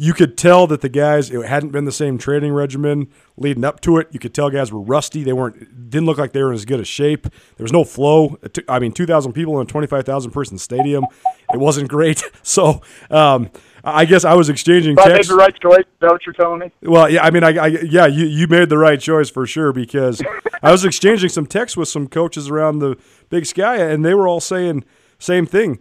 you 0.00 0.14
could 0.14 0.38
tell 0.38 0.66
that 0.66 0.80
the 0.80 0.88
guys 0.88 1.30
it 1.30 1.44
hadn't 1.44 1.72
been 1.72 1.84
the 1.84 1.92
same 1.92 2.16
training 2.16 2.54
regimen 2.54 3.06
leading 3.36 3.66
up 3.66 3.82
to 3.82 3.98
it. 3.98 4.08
You 4.12 4.18
could 4.18 4.32
tell 4.32 4.48
guys 4.48 4.72
were 4.72 4.80
rusty. 4.80 5.22
They 5.22 5.34
weren't 5.34 5.90
didn't 5.90 6.06
look 6.06 6.16
like 6.16 6.32
they 6.32 6.42
were 6.42 6.48
in 6.48 6.54
as 6.54 6.64
good 6.64 6.80
a 6.80 6.86
shape. 6.86 7.24
There 7.24 7.64
was 7.64 7.72
no 7.72 7.84
flow. 7.84 8.38
I 8.66 8.78
mean, 8.78 8.92
two 8.92 9.04
thousand 9.04 9.34
people 9.34 9.60
in 9.60 9.66
a 9.66 9.68
twenty 9.68 9.86
five 9.86 10.06
thousand 10.06 10.30
person 10.30 10.56
stadium. 10.56 11.04
It 11.52 11.58
wasn't 11.58 11.88
great. 11.90 12.22
So 12.42 12.80
um, 13.10 13.50
I 13.84 14.06
guess 14.06 14.24
I 14.24 14.34
was 14.34 14.48
exchanging. 14.48 14.96
But 14.96 15.04
texts. 15.04 15.30
I 15.30 15.34
made 15.34 15.38
the 15.38 15.44
right 15.44 15.60
choice. 15.60 15.80
Is 15.80 16.00
that 16.00 16.10
what 16.10 16.26
you're 16.26 16.32
telling 16.32 16.58
me? 16.58 16.72
Well, 16.82 17.08
yeah. 17.08 17.22
I 17.22 17.30
mean, 17.30 17.44
I, 17.44 17.50
I 17.50 17.66
yeah, 17.66 18.06
you 18.06 18.24
you 18.24 18.48
made 18.48 18.70
the 18.70 18.78
right 18.78 18.98
choice 18.98 19.30
for 19.30 19.46
sure 19.46 19.72
because 19.72 20.22
I 20.62 20.72
was 20.72 20.84
exchanging 20.84 21.28
some 21.28 21.46
texts 21.46 21.76
with 21.76 21.88
some 21.88 22.08
coaches 22.08 22.48
around 22.48 22.78
the 22.78 22.96
Big 23.28 23.46
Sky, 23.46 23.76
and 23.76 24.04
they 24.04 24.14
were 24.14 24.26
all 24.26 24.40
saying 24.40 24.84
same 25.18 25.46
thing 25.46 25.78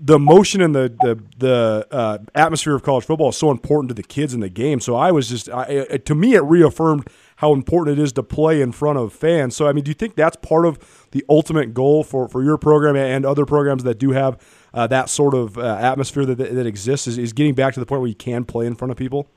the 0.00 0.14
emotion 0.14 0.60
and 0.60 0.74
the 0.74 0.94
the 1.00 1.22
the 1.38 1.86
uh, 1.90 2.18
atmosphere 2.34 2.74
of 2.74 2.82
college 2.82 3.04
football 3.04 3.28
is 3.28 3.36
so 3.36 3.50
important 3.50 3.88
to 3.88 3.94
the 3.94 4.02
kids 4.02 4.34
in 4.34 4.40
the 4.40 4.48
game. 4.48 4.80
So 4.80 4.96
I 4.96 5.12
was 5.12 5.28
just, 5.28 5.48
I, 5.48 5.98
to 5.98 6.14
me, 6.14 6.34
it 6.34 6.42
reaffirmed 6.42 7.08
how 7.36 7.52
important 7.52 7.98
it 7.98 8.02
is 8.02 8.12
to 8.14 8.22
play 8.22 8.60
in 8.60 8.72
front 8.72 8.98
of 8.98 9.12
fans. 9.12 9.54
So 9.54 9.68
I 9.68 9.72
mean, 9.72 9.84
do 9.84 9.90
you 9.90 9.94
think 9.94 10.14
that's 10.14 10.36
part 10.36 10.66
of 10.66 11.08
the 11.12 11.24
ultimate 11.28 11.74
goal 11.74 12.02
for, 12.02 12.28
for 12.28 12.42
your 12.42 12.58
program 12.58 12.96
and 12.96 13.24
other 13.24 13.46
programs 13.46 13.84
that 13.84 13.98
do 13.98 14.10
have 14.10 14.38
uh, 14.74 14.86
that 14.88 15.08
sort 15.08 15.34
of 15.34 15.56
uh, 15.58 15.76
atmosphere 15.80 16.26
that, 16.26 16.36
that 16.36 16.66
exists? 16.66 17.06
Is, 17.06 17.18
is 17.18 17.32
getting 17.32 17.54
back 17.54 17.74
to 17.74 17.80
the 17.80 17.86
point 17.86 18.00
where 18.00 18.08
you 18.08 18.14
can 18.14 18.44
play 18.44 18.66
in 18.66 18.74
front 18.74 18.90
of 18.90 18.96
people? 18.96 19.28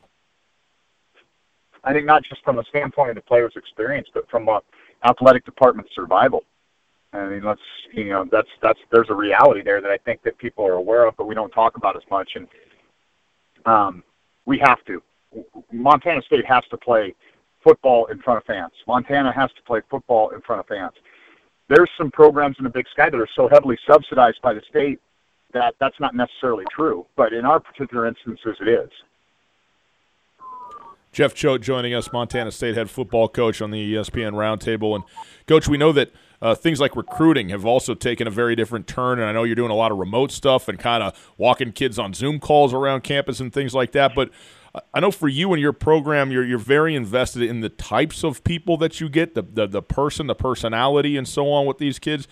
I 1.83 1.93
think 1.93 2.05
not 2.05 2.23
just 2.23 2.43
from 2.43 2.59
a 2.59 2.63
standpoint 2.65 3.09
of 3.09 3.15
the 3.15 3.21
player's 3.21 3.53
experience, 3.55 4.07
but 4.13 4.29
from 4.29 4.47
a 4.47 4.61
athletic 5.05 5.43
department 5.45 5.87
survival. 5.93 6.43
I 7.13 7.27
mean, 7.27 7.43
let's 7.43 7.61
you 7.93 8.09
know 8.09 8.25
that's 8.31 8.49
that's 8.61 8.79
there's 8.91 9.09
a 9.09 9.13
reality 9.13 9.61
there 9.61 9.81
that 9.81 9.91
I 9.91 9.97
think 9.97 10.23
that 10.23 10.37
people 10.37 10.65
are 10.65 10.73
aware 10.73 11.05
of, 11.05 11.15
but 11.15 11.27
we 11.27 11.35
don't 11.35 11.51
talk 11.51 11.77
about 11.77 11.95
as 11.95 12.03
much. 12.09 12.31
And 12.35 12.47
um, 13.65 14.03
we 14.45 14.57
have 14.59 14.83
to. 14.85 15.01
Montana 15.71 16.21
State 16.23 16.45
has 16.45 16.63
to 16.71 16.77
play 16.77 17.13
football 17.63 18.05
in 18.07 18.19
front 18.19 18.37
of 18.37 18.45
fans. 18.45 18.71
Montana 18.87 19.31
has 19.31 19.51
to 19.53 19.61
play 19.63 19.81
football 19.89 20.29
in 20.29 20.41
front 20.41 20.59
of 20.59 20.67
fans. 20.67 20.93
There's 21.69 21.89
some 21.97 22.11
programs 22.11 22.57
in 22.59 22.65
the 22.65 22.69
Big 22.69 22.85
Sky 22.91 23.09
that 23.09 23.19
are 23.19 23.29
so 23.35 23.47
heavily 23.47 23.77
subsidized 23.87 24.41
by 24.41 24.53
the 24.53 24.61
state 24.69 24.99
that 25.53 25.75
that's 25.79 25.99
not 25.99 26.15
necessarily 26.15 26.65
true. 26.75 27.05
But 27.15 27.31
in 27.31 27.45
our 27.45 27.59
particular 27.59 28.07
instances, 28.07 28.57
it 28.59 28.67
is. 28.67 28.89
Jeff 31.11 31.35
Choate 31.35 31.61
joining 31.61 31.93
us, 31.93 32.11
Montana 32.11 32.51
State 32.51 32.75
head 32.75 32.89
football 32.89 33.29
coach 33.29 33.61
on 33.61 33.69
the 33.69 33.93
ESPN 33.93 34.33
Roundtable. 34.33 34.95
And, 34.95 35.03
Coach, 35.47 35.67
we 35.67 35.77
know 35.77 35.91
that 35.91 36.11
uh, 36.43 36.53
things 36.53 36.81
like 36.81 36.97
recruiting 36.97 37.49
have 37.49 37.65
also 37.65 37.95
taken 37.95 38.27
a 38.27 38.29
very 38.29 38.53
different 38.53 38.85
turn. 38.85 39.17
And 39.17 39.29
I 39.29 39.31
know 39.31 39.45
you're 39.45 39.55
doing 39.55 39.71
a 39.71 39.75
lot 39.75 39.93
of 39.93 39.97
remote 39.97 40.29
stuff 40.29 40.67
and 40.67 40.77
kind 40.77 41.01
of 41.01 41.33
walking 41.37 41.71
kids 41.71 41.97
on 41.97 42.13
Zoom 42.13 42.37
calls 42.39 42.73
around 42.73 43.01
campus 43.01 43.39
and 43.39 43.51
things 43.51 43.73
like 43.73 43.93
that. 43.93 44.13
But 44.13 44.29
I 44.93 44.99
know 44.99 45.09
for 45.09 45.29
you 45.29 45.53
and 45.53 45.61
your 45.61 45.71
program, 45.71 46.31
you're 46.31 46.43
you're 46.43 46.57
very 46.57 46.95
invested 46.95 47.43
in 47.43 47.61
the 47.61 47.69
types 47.69 48.25
of 48.25 48.43
people 48.43 48.75
that 48.77 48.99
you 48.99 49.07
get, 49.07 49.35
the 49.35 49.41
the, 49.41 49.67
the 49.67 49.81
person, 49.81 50.27
the 50.27 50.35
personality, 50.35 51.15
and 51.15 51.25
so 51.25 51.49
on 51.49 51.65
with 51.65 51.77
these 51.77 51.97
kids. 51.97 52.27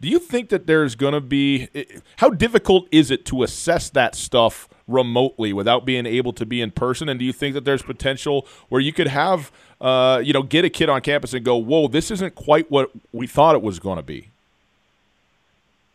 Do 0.00 0.06
you 0.06 0.20
think 0.20 0.50
that 0.50 0.68
there's 0.68 0.94
going 0.94 1.14
to 1.14 1.20
be 1.20 1.68
how 2.18 2.30
difficult 2.30 2.86
is 2.92 3.10
it 3.10 3.26
to 3.26 3.42
assess 3.42 3.90
that 3.90 4.14
stuff 4.14 4.68
remotely 4.86 5.52
without 5.52 5.84
being 5.84 6.06
able 6.06 6.32
to 6.34 6.46
be 6.46 6.60
in 6.60 6.70
person? 6.70 7.08
And 7.08 7.18
do 7.18 7.24
you 7.24 7.32
think 7.32 7.54
that 7.54 7.64
there's 7.64 7.82
potential 7.82 8.46
where 8.68 8.80
you 8.80 8.92
could 8.92 9.08
have 9.08 9.50
uh, 9.80 10.20
you 10.24 10.32
know, 10.32 10.42
get 10.42 10.64
a 10.64 10.70
kid 10.70 10.88
on 10.88 11.00
campus 11.00 11.34
and 11.34 11.44
go, 11.44 11.56
whoa, 11.56 11.88
this 11.88 12.10
isn't 12.10 12.34
quite 12.34 12.70
what 12.70 12.90
we 13.12 13.26
thought 13.26 13.54
it 13.54 13.62
was 13.62 13.78
going 13.78 13.96
to 13.96 14.02
be? 14.02 14.30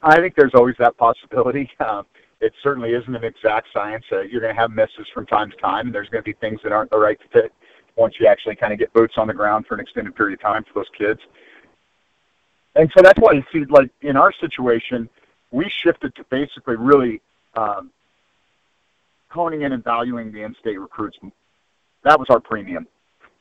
I 0.01 0.17
think 0.17 0.35
there's 0.35 0.53
always 0.53 0.75
that 0.79 0.97
possibility. 0.97 1.69
Uh, 1.79 2.03
it 2.41 2.53
certainly 2.61 2.91
isn't 2.91 3.15
an 3.15 3.23
exact 3.23 3.67
science. 3.73 4.03
Uh, 4.11 4.21
you're 4.21 4.41
going 4.41 4.53
to 4.53 4.59
have 4.59 4.71
misses 4.71 5.07
from 5.13 5.25
time 5.25 5.49
to 5.49 5.57
time, 5.57 5.87
and 5.87 5.95
there's 5.95 6.09
going 6.09 6.23
to 6.23 6.25
be 6.25 6.33
things 6.33 6.59
that 6.63 6.71
aren't 6.71 6.91
the 6.91 6.97
right 6.97 7.19
fit 7.31 7.53
once 7.95 8.15
you 8.19 8.27
actually 8.27 8.55
kind 8.55 8.73
of 8.73 8.79
get 8.79 8.91
boots 8.93 9.13
on 9.17 9.27
the 9.27 9.33
ground 9.33 9.65
for 9.67 9.75
an 9.75 9.79
extended 9.79 10.15
period 10.15 10.33
of 10.33 10.41
time 10.41 10.63
for 10.63 10.79
those 10.79 10.89
kids. 10.97 11.19
And 12.75 12.91
so 12.95 13.03
that's 13.03 13.19
why 13.19 13.33
you 13.33 13.43
see, 13.53 13.65
like 13.65 13.91
in 14.01 14.17
our 14.17 14.33
situation, 14.33 15.07
we 15.51 15.69
shifted 15.69 16.15
to 16.15 16.25
basically 16.29 16.75
really 16.75 17.21
um, 17.53 17.91
honing 19.29 19.61
in 19.61 19.73
and 19.73 19.83
valuing 19.83 20.31
the 20.31 20.41
in-state 20.41 20.79
recruits. 20.79 21.17
That 22.03 22.19
was 22.19 22.29
our 22.29 22.39
premium 22.39 22.87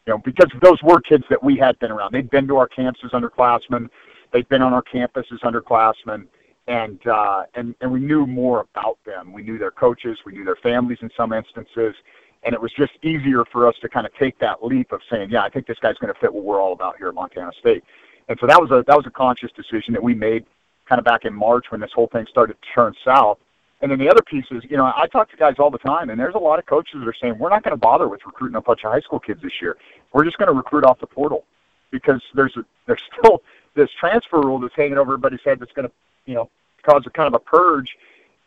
you 0.07 0.13
know, 0.13 0.19
because 0.25 0.51
those 0.63 0.83
were 0.83 1.01
kids 1.01 1.25
that 1.31 1.43
we 1.43 1.57
had 1.57 1.79
been 1.79 1.91
around. 1.91 2.13
They'd 2.13 2.31
been 2.31 2.47
to 2.49 2.57
our 2.57 2.69
camps 2.69 3.01
as 3.05 3.11
underclassmen. 3.13 3.89
They'd 4.33 4.49
been 4.49 4.63
on 4.63 4.73
our 4.73 4.83
campus 4.83 5.27
as 5.33 5.39
underclassmen, 5.41 6.27
and 6.67 7.07
uh, 7.07 7.45
and 7.55 7.75
and 7.81 7.93
we 7.93 8.01
knew 8.01 8.27
more 8.27 8.67
about 8.75 8.99
them. 9.05 9.33
We 9.33 9.43
knew 9.43 9.59
their 9.59 9.71
coaches. 9.71 10.19
We 10.27 10.33
knew 10.33 10.45
their 10.45 10.57
families 10.57 10.99
in 11.03 11.11
some 11.17 11.33
instances, 11.33 11.95
and 12.43 12.55
it 12.55 12.61
was 12.61 12.73
just 12.77 12.93
easier 13.03 13.45
for 13.53 13.67
us 13.69 13.75
to 13.83 13.89
kind 13.89 14.07
of 14.07 14.13
take 14.15 14.39
that 14.41 14.65
leap 14.65 14.93
of 14.93 15.01
saying, 15.11 15.31
yeah, 15.31 15.43
I 15.43 15.51
think 15.51 15.67
this 15.67 15.79
guy's 15.81 15.97
going 15.99 16.13
to 16.13 16.19
fit 16.19 16.33
what 16.33 16.45
we're 16.45 16.61
all 16.61 16.73
about 16.73 16.97
here 16.97 17.09
at 17.09 17.15
Montana 17.15 17.53
State. 17.61 17.85
And 18.29 18.39
so 18.41 18.47
that 18.47 18.61
was 18.61 18.71
a 18.71 18.83
that 18.87 18.97
was 18.97 19.07
a 19.07 19.11
conscious 19.11 19.51
decision 19.53 19.93
that 19.95 20.03
we 20.03 20.15
made 20.15 20.45
kind 20.89 20.99
of 20.99 21.05
back 21.05 21.25
in 21.25 21.35
March 21.35 21.67
when 21.71 21.81
this 21.81 21.91
whole 21.95 22.09
thing 22.13 22.27
started 22.29 22.55
to 22.55 22.69
turn 22.75 22.94
south 23.05 23.39
and 23.82 23.91
then 23.91 23.98
the 23.98 24.08
other 24.08 24.22
piece 24.22 24.44
is, 24.53 24.62
you 24.70 24.77
know, 24.77 24.84
I 24.84 25.08
talk 25.08 25.29
to 25.32 25.36
guys 25.36 25.56
all 25.58 25.70
the 25.70 25.79
time, 25.79 26.10
and 26.10 26.19
there's 26.19 26.36
a 26.36 26.39
lot 26.39 26.60
of 26.60 26.67
coaches 26.67 27.01
that 27.01 27.08
are 27.08 27.15
saying 27.20 27.36
we're 27.36 27.51
not 27.51 27.65
going 27.65 27.72
to 27.72 27.77
bother 27.77 28.08
with 28.08 28.20
recruiting 28.24 28.55
a 28.55 28.60
bunch 28.60 28.84
of 28.84 28.93
high 28.93 29.01
school 29.01 29.19
kids 29.19 29.43
this 29.43 29.60
year. 29.60 29.77
We're 30.12 30.24
just 30.24 30.39
going 30.39 30.46
to 30.46 30.55
recruit 30.55 30.84
off 30.84 31.01
the 31.01 31.06
portal 31.08 31.44
because 31.91 32.22
there's 32.32 32.56
a, 32.56 32.65
there's 32.86 33.03
still 33.19 33.43
this 33.74 33.91
transfer 33.98 34.41
rule 34.41 34.60
that's 34.60 34.74
hanging 34.77 34.98
over 34.98 35.15
everybody's 35.15 35.41
head 35.44 35.58
that's 35.58 35.72
going 35.72 35.89
to, 35.89 35.94
you 36.27 36.34
know, 36.34 36.48
cause 36.86 37.03
a 37.06 37.10
kind 37.10 37.27
of 37.27 37.34
a 37.34 37.41
purge 37.41 37.89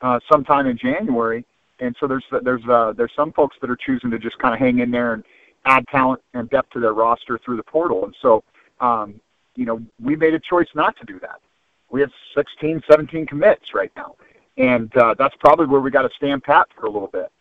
uh, 0.01 0.19
sometime 0.31 0.67
in 0.67 0.77
January. 0.77 1.43
And 1.81 1.93
so 1.99 2.07
there's 2.07 2.23
there's 2.43 2.63
uh, 2.69 2.93
there's 2.95 3.11
some 3.13 3.33
folks 3.33 3.57
that 3.59 3.69
are 3.69 3.75
choosing 3.75 4.11
to 4.11 4.19
just 4.19 4.37
kind 4.39 4.53
of 4.53 4.59
hang 4.61 4.79
in 4.79 4.89
there 4.89 5.13
and 5.13 5.23
add 5.65 5.85
talent 5.89 6.21
and 6.33 6.49
depth 6.49 6.69
to 6.71 6.79
their 6.79 6.93
roster 6.93 7.37
through 7.43 7.57
the 7.57 7.63
portal. 7.63 8.05
And 8.05 8.15
so, 8.21 8.41
um, 8.79 9.19
you 9.55 9.65
know, 9.65 9.81
we 10.01 10.15
made 10.15 10.33
a 10.33 10.39
choice 10.39 10.67
not 10.75 10.95
to 10.99 11.05
do 11.05 11.19
that. 11.19 11.41
We 11.89 11.99
have 11.99 12.11
16, 12.35 12.83
17 12.89 13.25
commits 13.25 13.73
right 13.73 13.91
now 13.97 14.15
and 14.57 14.95
uh, 14.97 15.15
that's 15.17 15.35
probably 15.39 15.65
where 15.65 15.81
we 15.81 15.91
got 15.91 16.03
to 16.03 16.09
stand 16.15 16.43
pat 16.43 16.67
for 16.75 16.85
a 16.85 16.89
little 16.89 17.09
bit. 17.09 17.31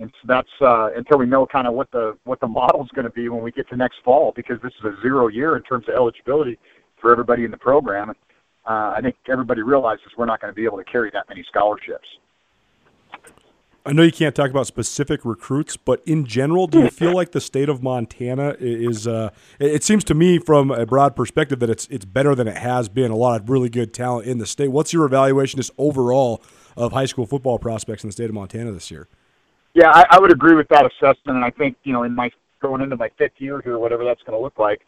And 0.00 0.10
so 0.20 0.26
that's 0.26 0.48
uh, 0.60 0.90
until 0.96 1.18
we 1.18 1.26
know 1.26 1.46
kind 1.46 1.66
of 1.66 1.74
what 1.74 1.90
the 1.90 2.16
what 2.24 2.40
the 2.40 2.46
model 2.60 2.82
is 2.82 2.90
going 2.94 3.04
to 3.04 3.12
be 3.12 3.28
when 3.28 3.42
we 3.42 3.52
get 3.52 3.68
to 3.68 3.76
next 3.76 3.96
fall, 4.04 4.32
because 4.34 4.60
this 4.62 4.72
is 4.80 4.84
a 4.84 5.00
zero 5.02 5.28
year 5.28 5.56
in 5.56 5.62
terms 5.62 5.86
of 5.88 5.94
eligibility 5.94 6.58
for 7.00 7.12
everybody 7.12 7.44
in 7.44 7.50
the 7.50 7.56
program. 7.56 8.10
Uh, 8.66 8.94
I 8.96 9.00
think 9.02 9.16
everybody 9.28 9.60
realizes 9.60 10.06
we're 10.16 10.24
not 10.24 10.40
going 10.40 10.52
to 10.52 10.54
be 10.54 10.64
able 10.64 10.78
to 10.78 10.84
carry 10.84 11.10
that 11.12 11.28
many 11.28 11.44
scholarships. 11.48 12.06
I 13.86 13.92
know 13.92 14.02
you 14.02 14.12
can't 14.12 14.34
talk 14.34 14.48
about 14.50 14.66
specific 14.66 15.26
recruits, 15.26 15.76
but 15.76 16.02
in 16.06 16.24
general, 16.24 16.66
do 16.66 16.80
you 16.80 16.90
feel 16.90 17.14
like 17.14 17.32
the 17.32 17.40
state 17.40 17.68
of 17.68 17.82
Montana 17.82 18.56
is? 18.58 19.06
Uh, 19.06 19.28
it 19.58 19.84
seems 19.84 20.02
to 20.04 20.14
me, 20.14 20.38
from 20.38 20.70
a 20.70 20.86
broad 20.86 21.14
perspective, 21.14 21.60
that 21.60 21.68
it's 21.68 21.86
it's 21.88 22.06
better 22.06 22.34
than 22.34 22.48
it 22.48 22.56
has 22.56 22.88
been. 22.88 23.10
A 23.10 23.16
lot 23.16 23.42
of 23.42 23.50
really 23.50 23.68
good 23.68 23.92
talent 23.92 24.26
in 24.26 24.38
the 24.38 24.46
state. 24.46 24.68
What's 24.68 24.94
your 24.94 25.04
evaluation, 25.04 25.58
just 25.58 25.72
overall, 25.76 26.42
of 26.76 26.92
high 26.92 27.06
school 27.06 27.26
football 27.26 27.58
prospects 27.58 28.04
in 28.04 28.08
the 28.08 28.12
state 28.12 28.28
of 28.28 28.34
Montana 28.34 28.72
this 28.72 28.90
year. 28.90 29.08
Yeah, 29.74 29.90
I, 29.90 30.04
I 30.10 30.20
would 30.20 30.32
agree 30.32 30.54
with 30.54 30.68
that 30.68 30.86
assessment, 30.86 31.36
and 31.36 31.44
I 31.44 31.50
think 31.50 31.76
you 31.84 31.92
know, 31.92 32.04
in 32.04 32.14
my 32.14 32.30
going 32.60 32.80
into 32.80 32.96
my 32.96 33.10
fifth 33.18 33.34
year 33.38 33.60
here, 33.62 33.78
whatever 33.78 34.04
that's 34.04 34.22
going 34.22 34.38
to 34.38 34.42
look 34.42 34.58
like, 34.58 34.80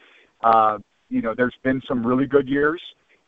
uh, 0.42 0.78
you 1.10 1.20
know, 1.20 1.34
there's 1.36 1.54
been 1.62 1.82
some 1.86 2.06
really 2.06 2.26
good 2.26 2.48
years, 2.48 2.80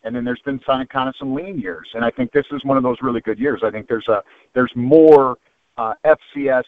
and 0.04 0.14
then 0.14 0.24
there's 0.24 0.40
been 0.44 0.60
some 0.64 0.86
kind 0.86 1.08
of 1.08 1.14
some 1.18 1.34
lean 1.34 1.58
years, 1.58 1.88
and 1.94 2.04
I 2.04 2.10
think 2.10 2.32
this 2.32 2.46
is 2.52 2.64
one 2.64 2.76
of 2.76 2.82
those 2.82 2.96
really 3.02 3.20
good 3.20 3.38
years. 3.38 3.60
I 3.64 3.70
think 3.70 3.88
there's 3.88 4.08
a 4.08 4.22
there's 4.54 4.72
more 4.74 5.36
uh, 5.76 5.94
FCS 6.04 6.64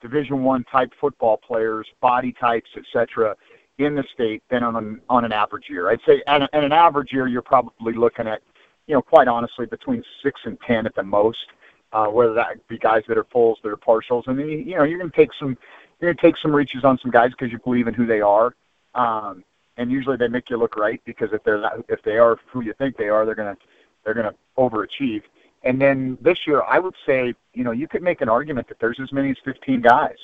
Division 0.00 0.42
One 0.42 0.64
type 0.64 0.90
football 1.00 1.36
players, 1.36 1.86
body 2.00 2.32
types, 2.32 2.70
etc., 2.76 3.34
in 3.78 3.94
the 3.94 4.04
state 4.14 4.42
than 4.50 4.62
on 4.62 4.76
an, 4.76 5.00
on 5.08 5.24
an 5.24 5.32
average 5.32 5.64
year. 5.68 5.90
I'd 5.90 6.00
say, 6.06 6.22
and, 6.26 6.48
an 6.52 6.72
average 6.72 7.12
year, 7.12 7.26
you're 7.26 7.42
probably 7.42 7.92
looking 7.92 8.26
at, 8.26 8.40
you 8.86 8.94
know, 8.94 9.02
quite 9.02 9.28
honestly, 9.28 9.66
between 9.66 10.02
six 10.22 10.40
and 10.44 10.58
ten 10.66 10.86
at 10.86 10.94
the 10.94 11.02
most. 11.02 11.46
Uh, 11.92 12.06
whether 12.06 12.34
that 12.34 12.66
be 12.68 12.76
guys 12.78 13.02
that 13.06 13.16
are 13.16 13.26
fulls, 13.32 13.58
that 13.62 13.70
are 13.70 13.76
partials, 13.76 14.26
and 14.26 14.38
then 14.38 14.48
you, 14.48 14.58
you 14.58 14.76
know 14.76 14.82
you're 14.82 14.98
going 14.98 15.10
to 15.10 15.16
take 15.16 15.30
some, 15.38 15.56
you're 16.00 16.12
going 16.12 16.16
to 16.16 16.20
take 16.20 16.36
some 16.36 16.54
reaches 16.54 16.84
on 16.84 16.98
some 16.98 17.12
guys 17.12 17.30
because 17.30 17.50
you 17.50 17.58
believe 17.60 17.86
in 17.86 17.94
who 17.94 18.06
they 18.06 18.20
are. 18.20 18.54
Um, 18.94 19.44
and 19.76 19.90
usually 19.90 20.16
they 20.16 20.28
make 20.28 20.50
you 20.50 20.56
look 20.56 20.76
right 20.76 21.00
because 21.04 21.28
if 21.32 21.42
they're 21.44 21.60
not, 21.60 21.84
if 21.88 22.02
they 22.02 22.18
are 22.18 22.38
who 22.50 22.62
you 22.62 22.74
think 22.74 22.96
they 22.96 23.08
are, 23.08 23.24
they're 23.24 23.34
gonna 23.34 23.56
they're 24.04 24.14
gonna 24.14 24.34
overachieve. 24.58 25.22
And 25.62 25.80
then 25.80 26.16
this 26.20 26.46
year, 26.46 26.62
I 26.62 26.78
would 26.78 26.94
say, 27.04 27.34
you 27.52 27.64
know, 27.64 27.72
you 27.72 27.88
could 27.88 28.02
make 28.02 28.20
an 28.20 28.28
argument 28.28 28.68
that 28.68 28.78
there's 28.78 29.00
as 29.00 29.12
many 29.12 29.30
as 29.30 29.36
15 29.44 29.80
guys, 29.80 30.16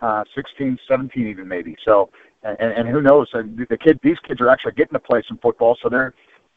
uh, 0.00 0.24
16, 0.34 0.78
17 0.86 1.26
even 1.26 1.48
maybe. 1.48 1.76
So, 1.84 2.10
and, 2.42 2.58
and 2.60 2.88
who 2.88 3.00
knows? 3.00 3.28
The 3.32 3.78
kid, 3.80 4.00
these 4.02 4.18
kids 4.18 4.40
are 4.40 4.48
actually 4.48 4.72
getting 4.72 4.92
to 4.92 4.98
play 4.98 5.22
some 5.26 5.38
football, 5.38 5.78
so 5.82 5.88
they're 5.88 6.12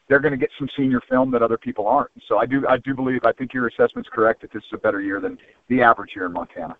they're 0.08 0.20
going 0.20 0.32
to 0.32 0.38
get 0.38 0.50
some 0.58 0.68
senior 0.76 1.00
film 1.08 1.30
that 1.32 1.42
other 1.42 1.58
people 1.58 1.86
aren't. 1.86 2.10
So 2.28 2.38
I 2.38 2.46
do 2.46 2.66
I 2.68 2.78
do 2.78 2.94
believe 2.94 3.20
I 3.24 3.32
think 3.32 3.52
your 3.52 3.66
assessment's 3.66 4.08
correct 4.12 4.42
that 4.42 4.52
this 4.52 4.62
is 4.62 4.70
a 4.74 4.78
better 4.78 5.00
year 5.00 5.20
than 5.20 5.38
the 5.68 5.82
average 5.82 6.10
year 6.14 6.26
in 6.26 6.32
Montana 6.32 6.76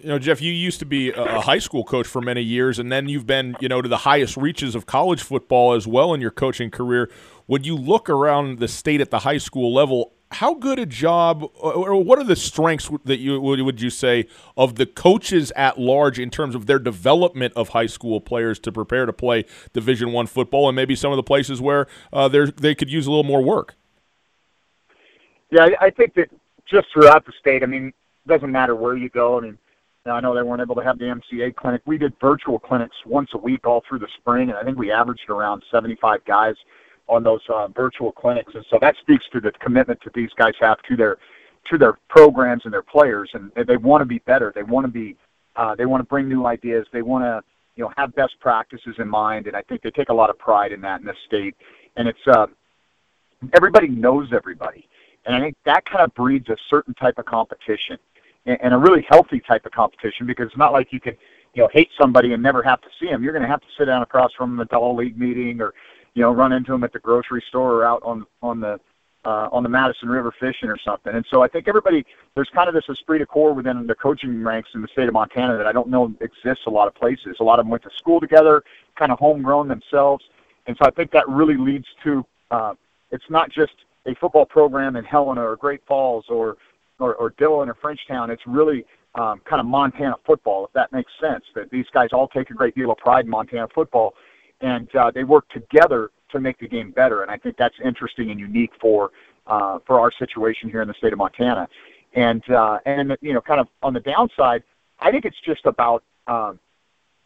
you 0.00 0.08
know, 0.08 0.18
Jeff, 0.18 0.40
you 0.40 0.52
used 0.52 0.78
to 0.78 0.86
be 0.86 1.10
a 1.10 1.40
high 1.40 1.58
school 1.58 1.84
coach 1.84 2.06
for 2.06 2.22
many 2.22 2.40
years, 2.40 2.78
and 2.78 2.90
then 2.90 3.08
you've 3.08 3.26
been, 3.26 3.56
you 3.60 3.68
know, 3.68 3.82
to 3.82 3.88
the 3.88 3.98
highest 3.98 4.36
reaches 4.36 4.74
of 4.74 4.86
college 4.86 5.22
football 5.22 5.74
as 5.74 5.86
well 5.86 6.14
in 6.14 6.20
your 6.20 6.30
coaching 6.30 6.70
career. 6.70 7.10
When 7.46 7.64
you 7.64 7.76
look 7.76 8.08
around 8.08 8.60
the 8.60 8.68
state 8.68 9.00
at 9.00 9.10
the 9.10 9.20
high 9.20 9.38
school 9.38 9.74
level, 9.74 10.12
how 10.32 10.54
good 10.54 10.78
a 10.78 10.86
job, 10.86 11.42
or 11.54 12.02
what 12.02 12.18
are 12.18 12.24
the 12.24 12.36
strengths 12.36 12.88
that 13.04 13.18
you 13.18 13.40
would 13.40 13.80
you 13.80 13.90
say 13.90 14.26
of 14.56 14.76
the 14.76 14.86
coaches 14.86 15.52
at 15.56 15.78
large 15.78 16.18
in 16.18 16.30
terms 16.30 16.54
of 16.54 16.66
their 16.66 16.78
development 16.78 17.52
of 17.56 17.70
high 17.70 17.86
school 17.86 18.20
players 18.20 18.58
to 18.60 18.70
prepare 18.70 19.06
to 19.06 19.12
play 19.12 19.44
Division 19.72 20.12
One 20.12 20.26
football, 20.26 20.68
and 20.68 20.76
maybe 20.76 20.94
some 20.94 21.12
of 21.12 21.16
the 21.16 21.22
places 21.22 21.60
where 21.60 21.86
uh, 22.12 22.28
they 22.28 22.74
could 22.74 22.90
use 22.90 23.06
a 23.06 23.10
little 23.10 23.24
more 23.24 23.42
work? 23.42 23.74
Yeah, 25.50 25.68
I 25.80 25.90
think 25.90 26.14
that 26.14 26.30
just 26.70 26.86
throughout 26.92 27.26
the 27.26 27.32
state, 27.40 27.64
I 27.64 27.66
mean, 27.66 27.88
it 27.88 28.28
doesn't 28.28 28.52
matter 28.52 28.76
where 28.76 28.96
you 28.96 29.08
go. 29.08 29.38
I 29.38 29.40
mean 29.40 29.58
I 30.06 30.20
know 30.20 30.34
they 30.34 30.42
weren't 30.42 30.62
able 30.62 30.76
to 30.76 30.82
have 30.82 30.98
the 30.98 31.04
MCA 31.04 31.54
clinic. 31.56 31.82
We 31.84 31.98
did 31.98 32.14
virtual 32.20 32.58
clinics 32.58 32.96
once 33.04 33.30
a 33.34 33.38
week 33.38 33.66
all 33.66 33.82
through 33.86 33.98
the 33.98 34.08
spring, 34.18 34.48
and 34.48 34.56
I 34.58 34.62
think 34.62 34.78
we 34.78 34.90
averaged 34.90 35.28
around 35.28 35.62
75 35.70 36.24
guys 36.24 36.54
on 37.10 37.22
those 37.22 37.40
uh, 37.52 37.68
virtual 37.68 38.12
clinics. 38.12 38.54
And 38.54 38.64
so 38.70 38.78
that 38.80 38.94
speaks 39.00 39.24
to 39.32 39.40
the 39.40 39.50
commitment 39.52 40.00
that 40.04 40.14
these 40.14 40.30
guys 40.38 40.54
have 40.60 40.80
to 40.88 40.96
their 40.96 41.18
to 41.70 41.76
their 41.76 41.98
programs 42.08 42.62
and 42.64 42.72
their 42.72 42.82
players, 42.82 43.30
and 43.34 43.52
they 43.66 43.76
want 43.76 44.00
to 44.00 44.06
be 44.06 44.20
better. 44.20 44.52
They 44.54 44.62
want 44.62 44.86
to 44.86 44.92
be 44.92 45.16
uh, 45.56 45.74
they 45.74 45.84
want 45.84 46.00
to 46.00 46.08
bring 46.08 46.28
new 46.28 46.46
ideas. 46.46 46.86
They 46.92 47.02
want 47.02 47.24
to 47.24 47.42
you 47.76 47.84
know 47.84 47.92
have 47.96 48.14
best 48.14 48.34
practices 48.40 48.94
in 48.98 49.08
mind, 49.08 49.46
and 49.46 49.56
I 49.56 49.62
think 49.62 49.82
they 49.82 49.90
take 49.90 50.08
a 50.08 50.14
lot 50.14 50.30
of 50.30 50.38
pride 50.38 50.72
in 50.72 50.80
that 50.82 51.00
in 51.00 51.06
this 51.06 51.16
state. 51.26 51.54
And 51.96 52.08
it's 52.08 52.26
uh, 52.26 52.46
everybody 53.52 53.88
knows 53.88 54.28
everybody, 54.32 54.88
and 55.26 55.34
I 55.34 55.40
think 55.40 55.56
that 55.66 55.84
kind 55.84 56.02
of 56.02 56.14
breeds 56.14 56.48
a 56.48 56.56
certain 56.70 56.94
type 56.94 57.18
of 57.18 57.26
competition 57.26 57.98
and 58.46 58.72
a 58.72 58.78
really 58.78 59.04
healthy 59.08 59.40
type 59.40 59.66
of 59.66 59.72
competition 59.72 60.26
because 60.26 60.46
it's 60.46 60.56
not 60.56 60.72
like 60.72 60.92
you 60.92 61.00
can, 61.00 61.14
you 61.54 61.62
know, 61.62 61.68
hate 61.72 61.90
somebody 62.00 62.32
and 62.32 62.42
never 62.42 62.62
have 62.62 62.80
to 62.80 62.88
see 62.98 63.06
them. 63.06 63.22
You're 63.22 63.32
going 63.32 63.42
to 63.42 63.48
have 63.48 63.60
to 63.60 63.66
sit 63.78 63.84
down 63.84 64.02
across 64.02 64.32
from 64.32 64.52
them 64.52 64.60
at 64.60 64.70
the 64.70 64.76
all 64.76 64.96
league 64.96 65.18
meeting 65.18 65.60
or, 65.60 65.74
you 66.14 66.22
know, 66.22 66.32
run 66.32 66.52
into 66.52 66.72
them 66.72 66.84
at 66.84 66.92
the 66.92 66.98
grocery 66.98 67.42
store 67.48 67.72
or 67.74 67.84
out 67.84 68.02
on 68.02 68.26
on 68.42 68.60
the 68.60 68.80
uh, 69.24 69.48
on 69.52 69.62
the 69.62 69.68
Madison 69.68 70.08
River 70.08 70.32
fishing 70.40 70.68
or 70.68 70.78
something. 70.78 71.14
And 71.14 71.24
so 71.30 71.42
I 71.42 71.48
think 71.48 71.68
everybody 71.68 72.04
there's 72.34 72.48
kind 72.54 72.68
of 72.68 72.74
this 72.74 72.88
esprit 72.88 73.18
de 73.18 73.26
corps 73.26 73.52
within 73.52 73.86
the 73.86 73.94
coaching 73.94 74.42
ranks 74.42 74.70
in 74.74 74.82
the 74.82 74.88
state 74.88 75.08
of 75.08 75.14
Montana 75.14 75.56
that 75.56 75.66
I 75.66 75.72
don't 75.72 75.88
know 75.88 76.14
exists 76.20 76.64
a 76.66 76.70
lot 76.70 76.88
of 76.88 76.94
places. 76.94 77.36
A 77.40 77.44
lot 77.44 77.58
of 77.58 77.66
them 77.66 77.70
went 77.70 77.82
to 77.82 77.90
school 77.96 78.20
together, 78.20 78.62
kind 78.98 79.12
of 79.12 79.18
homegrown 79.18 79.68
themselves, 79.68 80.24
and 80.66 80.76
so 80.76 80.86
I 80.86 80.90
think 80.90 81.10
that 81.12 81.28
really 81.28 81.56
leads 81.56 81.86
to 82.04 82.24
uh, 82.50 82.74
it's 83.10 83.28
not 83.28 83.50
just 83.50 83.72
a 84.06 84.14
football 84.14 84.46
program 84.46 84.96
in 84.96 85.04
Helena 85.04 85.42
or 85.42 85.56
Great 85.56 85.82
Falls 85.86 86.24
or 86.28 86.56
or, 86.98 87.14
or 87.14 87.30
Dillon 87.38 87.68
or 87.68 87.74
Frenchtown. 87.74 88.30
It's 88.30 88.46
really 88.46 88.84
um, 89.14 89.40
kind 89.44 89.60
of 89.60 89.66
Montana 89.66 90.16
football, 90.24 90.66
if 90.66 90.72
that 90.72 90.92
makes 90.92 91.10
sense. 91.20 91.44
That 91.54 91.70
these 91.70 91.86
guys 91.92 92.10
all 92.12 92.28
take 92.28 92.50
a 92.50 92.54
great 92.54 92.74
deal 92.74 92.90
of 92.90 92.98
pride 92.98 93.24
in 93.24 93.30
Montana 93.30 93.68
football, 93.74 94.14
and 94.60 94.94
uh, 94.94 95.10
they 95.10 95.24
work 95.24 95.48
together 95.50 96.10
to 96.30 96.40
make 96.40 96.58
the 96.58 96.68
game 96.68 96.90
better. 96.90 97.22
And 97.22 97.30
I 97.30 97.36
think 97.36 97.56
that's 97.56 97.74
interesting 97.84 98.30
and 98.30 98.38
unique 98.38 98.72
for 98.80 99.10
uh, 99.46 99.78
for 99.86 99.98
our 99.98 100.12
situation 100.18 100.70
here 100.70 100.82
in 100.82 100.88
the 100.88 100.94
state 100.94 101.12
of 101.12 101.18
Montana. 101.18 101.68
And 102.14 102.42
uh, 102.50 102.78
and 102.86 103.16
you 103.20 103.32
know, 103.32 103.40
kind 103.40 103.60
of 103.60 103.68
on 103.82 103.94
the 103.94 104.00
downside, 104.00 104.62
I 105.00 105.10
think 105.10 105.24
it's 105.24 105.40
just 105.44 105.64
about 105.66 106.02
um, 106.26 106.58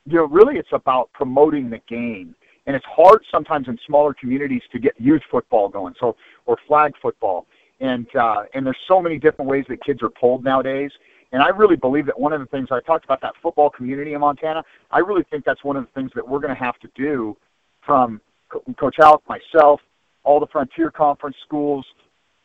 you 0.07 0.17
know, 0.17 0.25
really 0.26 0.57
it's 0.57 0.73
about 0.73 1.11
promoting 1.12 1.71
the 1.71 1.81
game. 1.88 2.35
And 2.67 2.75
it's 2.75 2.87
hard 2.87 3.23
sometimes 3.31 3.69
in 3.69 3.79
smaller 3.87 4.14
communities 4.14 4.62
to 4.73 4.79
get 4.79 4.95
youth 4.99 5.21
football 5.31 5.69
going, 5.69 5.95
so 6.00 6.17
or 6.47 6.57
flag 6.67 6.95
football 7.03 7.47
and 7.81 8.07
uh, 8.17 8.45
and 8.55 8.64
there's 8.64 8.79
so 8.88 9.00
many 9.00 9.19
different 9.19 9.50
ways 9.50 9.64
that 9.69 9.83
kids 9.85 10.03
are 10.03 10.11
pulled 10.11 10.45
nowadays. 10.45 10.91
And 11.35 11.43
I 11.43 11.49
really 11.49 11.75
believe 11.75 12.07
that 12.07 12.19
one 12.19 12.33
of 12.33 12.38
the 12.38 12.47
things 12.47 12.69
I 12.71 12.79
talked 12.79 13.05
about 13.05 13.21
that 13.23 13.33
football 13.43 13.69
community 13.69 14.14
in 14.14 14.21
Montana. 14.21 14.62
I 14.93 15.00
really 15.00 15.25
think 15.33 15.45
that's 15.45 15.64
one 15.64 15.76
of 15.76 15.85
the 15.85 15.91
things 15.91 16.12
that 16.14 16.26
we're 16.26 16.38
going 16.38 16.55
to 16.55 16.62
have 16.62 16.79
to 16.79 16.88
do 16.95 17.37
from 17.85 18.21
Coach 18.79 18.97
Alec, 19.03 19.21
myself, 19.29 19.81
all 20.23 20.38
the 20.38 20.47
Frontier 20.47 20.93
Conference 20.93 21.37
schools, 21.45 21.85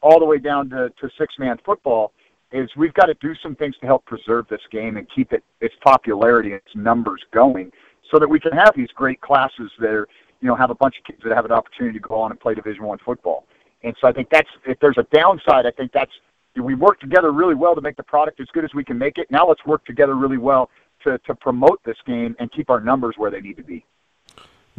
all 0.02 0.18
the 0.18 0.26
way 0.26 0.40
down 0.40 0.72
to, 0.72 0.90
to 1.00 1.10
six-man 1.20 1.58
football. 1.64 2.14
Is 2.52 2.68
we've 2.76 2.96
got 2.96 3.06
to 3.06 3.14
do 3.22 3.36
some 3.44 3.56
things 3.56 3.76
to 3.82 3.86
help 3.86 4.04
preserve 4.06 4.48
this 4.50 4.62
game 4.72 4.98
and 4.98 5.06
keep 5.16 5.34
it 5.34 5.44
its 5.62 5.76
popularity 5.84 6.54
and 6.54 6.62
its 6.66 6.76
numbers 6.76 7.22
going, 7.32 7.72
so 8.12 8.18
that 8.18 8.28
we 8.28 8.40
can 8.40 8.54
have 8.54 8.74
these 8.76 8.90
great 8.96 9.22
classes 9.22 9.70
that 9.80 9.92
are, 9.92 10.08
you 10.42 10.48
know, 10.48 10.56
have 10.56 10.72
a 10.72 10.76
bunch 10.76 10.96
of 10.98 11.04
kids 11.04 11.20
that 11.24 11.36
have 11.36 11.46
an 11.46 11.52
opportunity 11.52 12.00
to 12.00 12.08
go 12.08 12.16
on 12.16 12.32
and 12.32 12.40
play 12.40 12.56
Division 12.56 12.86
One 12.86 12.98
football. 13.06 13.46
And 13.84 13.96
so 14.02 14.08
I 14.08 14.14
think 14.14 14.30
that's 14.32 14.50
if 14.66 14.80
there's 14.80 14.98
a 14.98 15.06
downside, 15.16 15.68
I 15.68 15.72
think 15.78 15.92
that's 15.92 16.12
we 16.56 16.76
work 16.76 17.00
together 17.00 17.32
really 17.32 17.56
well 17.56 17.76
to 17.76 17.82
make 17.82 17.96
the 17.96 18.04
product 18.04 18.40
as 18.40 18.48
good 18.54 18.66
as 18.66 18.74
we 18.74 18.84
can 18.84 18.98
make 18.98 19.18
it. 19.18 19.28
Now 19.30 19.48
let's 19.48 19.66
work 19.66 19.86
together 19.86 20.16
really 20.16 20.38
well 20.38 20.70
to 21.04 21.18
to 21.20 21.36
promote 21.36 21.80
this 21.86 21.98
game 22.06 22.36
and 22.40 22.52
keep 22.52 22.70
our 22.70 22.82
numbers 22.82 23.16
where 23.18 23.32
they 23.32 23.42
need 23.42 23.58
to 23.58 23.64
be 23.64 23.86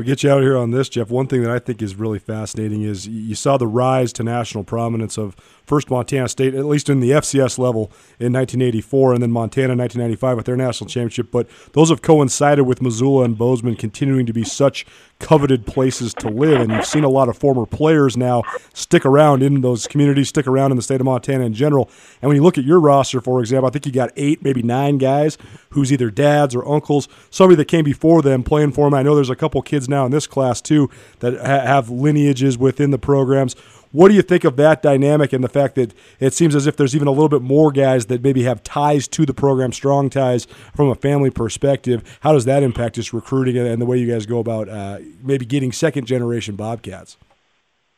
we 0.00 0.06
get 0.06 0.22
you 0.22 0.30
out 0.30 0.40
here 0.40 0.56
on 0.56 0.70
this, 0.70 0.88
Jeff. 0.88 1.10
One 1.10 1.26
thing 1.26 1.42
that 1.42 1.50
I 1.50 1.58
think 1.58 1.82
is 1.82 1.94
really 1.94 2.18
fascinating 2.18 2.82
is 2.82 3.06
you 3.06 3.34
saw 3.34 3.58
the 3.58 3.66
rise 3.66 4.14
to 4.14 4.22
national 4.22 4.64
prominence 4.64 5.18
of 5.18 5.34
first 5.66 5.90
Montana 5.90 6.26
State, 6.26 6.54
at 6.54 6.64
least 6.64 6.88
in 6.88 7.00
the 7.00 7.10
FCS 7.10 7.58
level, 7.58 7.92
in 8.18 8.32
1984, 8.32 9.12
and 9.12 9.22
then 9.22 9.30
Montana 9.30 9.74
in 9.74 9.78
1995 9.78 10.36
with 10.38 10.46
their 10.46 10.56
national 10.56 10.88
championship. 10.88 11.30
But 11.30 11.50
those 11.74 11.90
have 11.90 12.00
coincided 12.00 12.62
with 12.62 12.80
Missoula 12.80 13.24
and 13.24 13.36
Bozeman 13.36 13.76
continuing 13.76 14.24
to 14.24 14.32
be 14.32 14.42
such 14.42 14.86
coveted 15.20 15.66
places 15.66 16.12
to 16.14 16.28
live. 16.28 16.60
And 16.60 16.72
you've 16.72 16.86
seen 16.86 17.04
a 17.04 17.08
lot 17.08 17.28
of 17.28 17.38
former 17.38 17.66
players 17.66 18.16
now 18.16 18.42
stick 18.74 19.06
around 19.06 19.42
in 19.42 19.60
those 19.60 19.86
communities, 19.86 20.28
stick 20.28 20.46
around 20.46 20.72
in 20.72 20.76
the 20.76 20.82
state 20.82 21.00
of 21.00 21.04
Montana 21.04 21.44
in 21.44 21.54
general. 21.54 21.88
And 22.20 22.28
when 22.28 22.36
you 22.36 22.42
look 22.42 22.58
at 22.58 22.64
your 22.64 22.80
roster, 22.80 23.20
for 23.20 23.40
example, 23.40 23.68
I 23.68 23.70
think 23.70 23.86
you 23.86 23.92
got 23.92 24.10
eight, 24.16 24.42
maybe 24.42 24.62
nine 24.62 24.98
guys 24.98 25.38
who's 25.70 25.92
either 25.92 26.10
dads 26.10 26.54
or 26.54 26.66
uncles, 26.66 27.08
somebody 27.30 27.56
that 27.56 27.66
came 27.66 27.84
before 27.84 28.22
them 28.22 28.42
playing 28.42 28.72
for 28.72 28.86
them. 28.86 28.94
I 28.94 29.02
know 29.02 29.14
there's 29.14 29.30
a 29.30 29.36
couple 29.36 29.62
kids 29.62 29.88
now 29.88 30.04
in 30.04 30.10
this 30.10 30.26
class 30.26 30.60
too 30.60 30.90
that 31.20 31.34
ha- 31.34 31.66
have 31.66 31.90
lineages 31.90 32.58
within 32.58 32.90
the 32.90 32.98
programs. 32.98 33.54
What 33.92 34.08
do 34.08 34.14
you 34.14 34.22
think 34.22 34.44
of 34.44 34.56
that 34.56 34.82
dynamic 34.82 35.32
and 35.32 35.42
the 35.42 35.48
fact 35.48 35.74
that 35.74 35.92
it 36.20 36.32
seems 36.32 36.54
as 36.54 36.68
if 36.68 36.76
there's 36.76 36.94
even 36.94 37.08
a 37.08 37.10
little 37.10 37.28
bit 37.28 37.42
more 37.42 37.72
guys 37.72 38.06
that 38.06 38.22
maybe 38.22 38.44
have 38.44 38.62
ties 38.62 39.08
to 39.08 39.26
the 39.26 39.34
program, 39.34 39.72
strong 39.72 40.08
ties 40.10 40.46
from 40.76 40.88
a 40.88 40.94
family 40.94 41.30
perspective? 41.30 42.18
How 42.20 42.32
does 42.32 42.44
that 42.44 42.62
impact 42.62 42.94
just 42.94 43.12
recruiting 43.12 43.58
and 43.58 43.82
the 43.82 43.86
way 43.86 43.98
you 43.98 44.08
guys 44.08 44.26
go 44.26 44.38
about 44.38 44.68
uh, 44.68 45.00
maybe 45.22 45.44
getting 45.44 45.72
second 45.72 46.06
generation 46.06 46.54
Bobcats? 46.54 47.16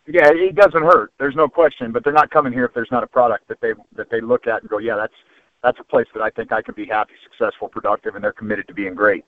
Yeah, 0.07 0.31
it 0.33 0.55
doesn't 0.55 0.83
hurt. 0.83 1.13
There's 1.19 1.37
no 1.37 1.47
question, 1.47 1.93
but 1.93 2.05
they're 2.05 2.13
not 2.13 2.31
coming 2.31 2.53
here 2.53 2.65
if 2.65 2.75
there's 2.75 2.91
not 2.91 3.05
a 3.05 3.07
product 3.07 3.47
that 3.49 3.61
they 3.61 3.73
that 3.95 4.11
they 4.11 4.21
look 4.21 4.47
at 4.47 4.63
and 4.63 4.71
go, 4.71 4.79
yeah, 4.79 4.97
that's 4.97 5.15
that's 5.63 5.79
a 5.79 5.85
place 5.85 6.07
that 6.15 6.23
I 6.23 6.31
think 6.31 6.53
I 6.53 6.61
can 6.61 6.75
be 6.75 6.87
happy, 6.87 7.13
successful, 7.23 7.69
productive, 7.69 8.15
and 8.15 8.25
they're 8.25 8.33
committed 8.33 8.67
to 8.69 8.75
being 8.75 8.95
great. 8.95 9.25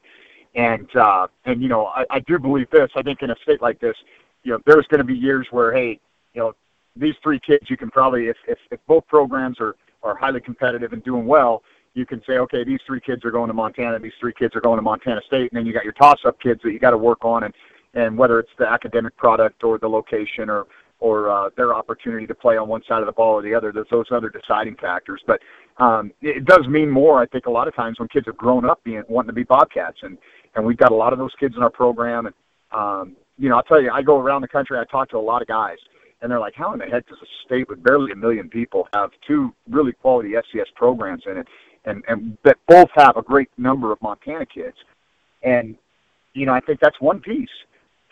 And 0.55 0.89
uh, 0.97 1.29
and 1.45 1.63
you 1.63 1.69
know, 1.69 1.87
I, 1.87 2.05
I 2.11 2.21
do 2.21 2.39
believe 2.39 2.71
this. 2.71 2.91
I 2.97 3.03
think 3.03 3.23
in 3.23 3.31
a 3.31 3.37
state 3.43 3.63
like 3.63 3.81
this, 3.81 3.97
you 4.43 4.53
know, 4.53 4.59
there's 4.67 4.87
going 4.89 4.99
to 4.99 5.05
be 5.05 5.15
years 5.15 5.47
where, 5.53 5.73
hey, 5.73 6.01
you 6.35 6.43
know, 6.43 6.53
these 6.97 7.15
three 7.23 7.41
kids, 7.41 7.69
you 7.69 7.77
can 7.77 7.91
probably, 7.91 8.29
if 8.29 8.37
if, 8.47 8.59
if 8.71 8.81
both 8.87 9.07
programs 9.07 9.61
are 9.61 9.77
are 10.03 10.17
highly 10.17 10.41
competitive 10.41 10.93
and 10.93 11.03
doing 11.03 11.27
well, 11.27 11.63
you 11.95 12.05
can 12.05 12.21
say, 12.27 12.39
okay, 12.39 12.65
these 12.65 12.81
three 12.87 13.01
kids 13.01 13.25
are 13.25 13.31
going 13.31 13.49
to 13.49 13.55
Montana, 13.55 13.99
these 13.99 14.13
three 14.21 14.35
kids 14.35 14.55
are 14.55 14.61
going 14.61 14.77
to 14.77 14.83
Montana 14.83 15.21
State, 15.27 15.51
and 15.51 15.59
then 15.59 15.65
you 15.65 15.73
got 15.73 15.85
your 15.85 15.95
toss-up 15.95 16.39
kids 16.41 16.61
that 16.63 16.73
you 16.73 16.79
got 16.79 16.91
to 16.91 16.99
work 16.99 17.25
on, 17.25 17.45
and 17.45 17.55
and 17.95 18.19
whether 18.19 18.41
it's 18.41 18.51
the 18.59 18.69
academic 18.69 19.17
product 19.17 19.63
or 19.65 19.79
the 19.79 19.89
location 19.89 20.51
or 20.51 20.67
or 21.01 21.31
uh, 21.31 21.51
their 21.57 21.75
opportunity 21.75 22.27
to 22.27 22.35
play 22.35 22.57
on 22.57 22.69
one 22.69 22.83
side 22.89 23.01
of 23.01 23.07
the 23.07 23.13
ball 23.13 23.35
or 23.35 23.43
the 23.43 23.55
other, 23.55 23.73
there's 23.73 23.87
those 23.91 24.07
other 24.11 24.31
deciding 24.31 24.75
factors. 24.77 25.21
But 25.27 25.41
um, 25.79 26.13
it 26.23 26.45
does 26.45 26.67
mean 26.67 26.89
more, 26.89 27.21
I 27.21 27.27
think, 27.27 27.47
a 27.47 27.51
lot 27.51 27.69
of 27.69 27.75
times 27.75 27.99
when 27.99 28.09
kids 28.09 28.27
have 28.27 28.37
grown 28.37 28.65
up 28.65 28.83
being 28.85 29.03
wanting 29.09 29.29
to 29.29 29.35
be 29.35 29.45
Bobcats, 29.45 29.99
and 30.03 30.19
and 30.55 30.65
we've 30.65 30.77
got 30.77 30.93
a 30.93 30.95
lot 30.95 31.13
of 31.13 31.19
those 31.19 31.33
kids 31.39 31.57
in 31.57 31.63
our 31.63 31.71
program. 31.71 32.27
And 32.27 32.35
um, 32.73 33.17
you 33.39 33.49
know, 33.49 33.57
I'll 33.57 33.63
tell 33.63 33.81
you, 33.81 33.91
I 33.91 34.03
go 34.03 34.19
around 34.19 34.43
the 34.43 34.49
country, 34.49 34.79
I 34.79 34.85
talk 34.85 35.09
to 35.11 35.17
a 35.17 35.19
lot 35.19 35.43
of 35.43 35.49
guys, 35.49 35.79
and 36.25 36.33
they're 36.33 36.41
like, 36.41 36.55
"How 36.55 36.73
in 36.73 36.79
the 36.79 36.87
heck 36.87 37.07
does 37.07 37.19
a 37.23 37.27
state 37.45 37.69
with 37.69 37.83
barely 37.83 38.11
a 38.11 38.17
million 38.17 38.49
people 38.49 38.89
have 38.95 39.11
two 39.27 39.55
really 39.69 39.93
quality 39.93 40.31
FCS 40.31 40.75
programs 40.75 41.23
in 41.27 41.37
it, 41.37 41.47
and 41.85 42.03
and 42.09 42.37
that 42.45 42.57
both 42.67 42.89
have 42.95 43.19
a 43.19 43.23
great 43.23 43.51
number 43.59 43.93
of 43.93 44.01
Montana 44.01 44.47
kids?" 44.47 44.77
And 45.43 45.77
you 46.33 46.47
know, 46.47 46.55
I 46.55 46.61
think 46.61 46.81
that's 46.81 46.99
one 46.99 47.21
piece. 47.21 47.51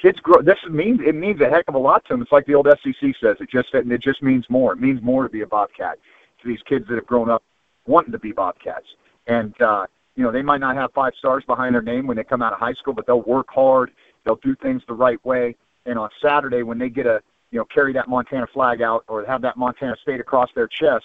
Kids 0.00 0.20
grow. 0.20 0.42
This 0.42 0.58
means 0.68 1.00
it 1.04 1.14
means 1.14 1.40
a 1.40 1.48
heck 1.48 1.64
of 1.68 1.74
a 1.74 1.78
lot 1.78 2.04
to 2.04 2.12
them. 2.12 2.20
It's 2.22 2.30
like 2.30 2.44
the 2.44 2.54
old 2.54 2.68
SEC 2.68 3.14
says. 3.18 3.38
It 3.40 3.48
just 3.50 3.70
it 3.72 4.00
just 4.02 4.22
means 4.22 4.44
more. 4.50 4.74
It 4.74 4.80
means 4.80 5.00
more 5.02 5.22
to 5.22 5.30
be 5.30 5.40
a 5.40 5.46
Bobcat 5.46 5.98
to 6.42 6.48
these 6.48 6.60
kids 6.68 6.86
that 6.88 6.96
have 6.96 7.06
grown 7.06 7.30
up 7.30 7.42
wanting 7.86 8.12
to 8.12 8.18
be 8.18 8.32
Bobcats. 8.32 8.86
And 9.26 9.58
uh, 9.62 9.86
you 10.16 10.22
know, 10.22 10.30
they 10.30 10.42
might 10.42 10.60
not 10.60 10.76
have 10.76 10.92
five 10.92 11.14
stars 11.18 11.44
behind 11.46 11.74
their 11.74 11.82
name 11.82 12.06
when 12.06 12.18
they 12.18 12.24
come 12.24 12.42
out 12.42 12.52
of 12.52 12.58
high 12.58 12.74
school, 12.74 12.92
but 12.92 13.06
they'll 13.06 13.22
work 13.22 13.48
hard. 13.48 13.90
They'll 14.24 14.36
do 14.36 14.54
things 14.56 14.82
the 14.86 14.92
right 14.92 15.24
way. 15.24 15.56
And 15.86 15.98
on 15.98 16.10
Saturday, 16.20 16.62
when 16.62 16.78
they 16.78 16.90
get 16.90 17.06
a 17.06 17.22
you 17.52 17.58
know 17.58 17.64
carry 17.72 17.92
that 17.92 18.08
Montana 18.08 18.46
flag 18.52 18.82
out 18.82 19.04
or 19.06 19.24
have 19.24 19.42
that 19.42 19.56
Montana 19.56 19.94
state 20.02 20.18
across 20.18 20.48
their 20.56 20.66
chest, 20.66 21.04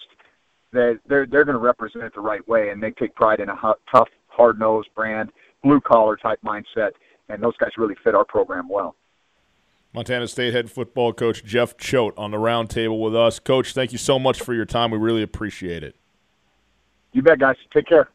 that 0.74 1.00
they're 1.08 1.28
they're 1.28 1.46
going 1.46 1.58
to 1.58 1.64
represent 1.64 2.04
it 2.04 2.16
the 2.16 2.22
right 2.22 2.46
way, 2.48 2.70
and 2.70 2.82
they 2.82 2.92
take 2.92 3.14
pride 3.14 3.40
in 3.40 3.50
a 3.50 3.56
tough, 3.94 4.10
hard 4.30 4.60
nosed 4.60 4.90
brand, 4.96 5.30
blue 5.62 5.80
collar 5.80 6.18
type 6.18 6.40
mindset 6.44 6.92
and 7.30 7.42
those 7.42 7.56
guys 7.58 7.72
really 7.78 7.96
fit 8.04 8.16
our 8.16 8.26
program 8.26 8.70
well. 8.70 8.96
Montana 9.94 10.28
State 10.28 10.54
head 10.54 10.70
football 10.70 11.14
coach 11.14 11.44
Jeff 11.44 11.78
Choate 11.78 12.14
on 12.18 12.32
the 12.32 12.38
roundtable 12.38 13.02
with 13.02 13.16
us. 13.16 13.40
Coach, 13.40 13.74
thank 13.74 13.92
you 13.92 13.98
so 13.98 14.20
much 14.20 14.42
for 14.42 14.54
your 14.54 14.66
time. 14.66 14.92
We 14.92 14.98
really 14.98 15.24
appreciate 15.24 15.84
it. 15.84 15.96
You 17.14 17.22
bet, 17.22 17.40
guys. 17.40 17.56
Take 17.74 17.88
care. 17.88 18.10